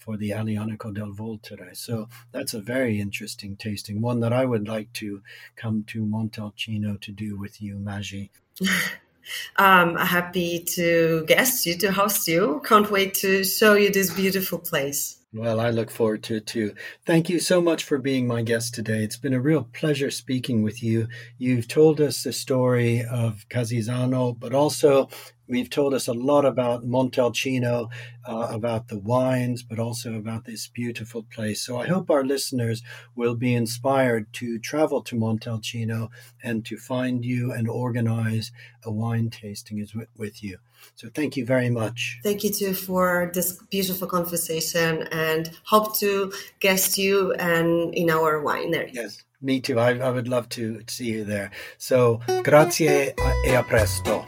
for 0.08 0.16
the 0.16 0.30
Aglianico 0.30 0.94
del 0.94 1.12
Vulture. 1.12 1.68
So 1.74 2.08
that's 2.32 2.54
a 2.54 2.62
very 2.62 2.98
interesting 2.98 3.56
tasting, 3.56 4.00
one 4.00 4.20
that 4.20 4.32
I 4.32 4.46
would 4.46 4.66
like 4.66 4.90
to 4.94 5.20
come 5.54 5.84
to 5.88 6.02
Montalcino 6.02 6.98
to 7.02 7.12
do 7.12 7.38
with 7.38 7.60
you, 7.60 7.78
Magi. 7.78 8.28
I'm 9.56 9.90
um, 9.90 9.96
happy 9.96 10.60
to 10.76 11.26
guest 11.26 11.66
you, 11.66 11.74
to 11.80 11.92
host 11.92 12.26
you. 12.26 12.62
Can't 12.64 12.90
wait 12.90 13.12
to 13.16 13.44
show 13.44 13.74
you 13.74 13.90
this 13.90 14.10
beautiful 14.10 14.58
place. 14.58 15.18
Well, 15.34 15.60
I 15.60 15.68
look 15.68 15.90
forward 15.90 16.22
to 16.22 16.36
it 16.36 16.46
too. 16.46 16.74
Thank 17.04 17.28
you 17.28 17.38
so 17.38 17.60
much 17.60 17.84
for 17.84 17.98
being 17.98 18.26
my 18.26 18.40
guest 18.40 18.74
today. 18.74 19.04
It's 19.04 19.18
been 19.18 19.34
a 19.34 19.40
real 19.42 19.68
pleasure 19.74 20.10
speaking 20.10 20.62
with 20.62 20.82
you. 20.82 21.08
You've 21.36 21.68
told 21.68 22.00
us 22.00 22.22
the 22.22 22.32
story 22.32 23.04
of 23.04 23.44
Casisano, 23.50 24.40
but 24.40 24.54
also 24.54 25.10
We've 25.48 25.70
told 25.70 25.94
us 25.94 26.08
a 26.08 26.12
lot 26.12 26.44
about 26.44 26.84
Montalcino, 26.84 27.90
uh, 28.24 28.48
about 28.50 28.88
the 28.88 28.98
wines, 28.98 29.62
but 29.62 29.78
also 29.78 30.14
about 30.14 30.44
this 30.44 30.68
beautiful 30.68 31.22
place. 31.22 31.62
So 31.62 31.78
I 31.78 31.86
hope 31.86 32.10
our 32.10 32.24
listeners 32.24 32.82
will 33.14 33.34
be 33.34 33.54
inspired 33.54 34.32
to 34.34 34.58
travel 34.58 35.02
to 35.02 35.16
Montalcino 35.16 36.10
and 36.42 36.64
to 36.66 36.76
find 36.76 37.24
you 37.24 37.52
and 37.52 37.68
organize 37.68 38.52
a 38.84 38.92
wine 38.92 39.30
tasting 39.30 39.86
with 40.16 40.42
you. 40.44 40.58
So 40.94 41.08
thank 41.08 41.36
you 41.36 41.44
very 41.44 41.70
much. 41.70 42.20
Thank 42.22 42.44
you 42.44 42.50
too 42.50 42.74
for 42.74 43.30
this 43.34 43.52
beautiful 43.70 44.06
conversation 44.06 45.08
and 45.10 45.50
hope 45.64 45.98
to 45.98 46.32
guest 46.60 46.98
you 46.98 47.32
and 47.32 47.94
in 47.94 48.10
our 48.10 48.42
winery. 48.44 48.90
Yes. 48.92 49.22
Me 49.40 49.60
too. 49.60 49.78
I, 49.78 49.96
I 49.98 50.10
would 50.10 50.28
love 50.28 50.48
to 50.50 50.82
see 50.88 51.06
you 51.06 51.24
there. 51.24 51.52
So, 51.78 52.20
grazie 52.42 53.14
e 53.46 53.54
a 53.54 53.62
presto. 53.62 54.27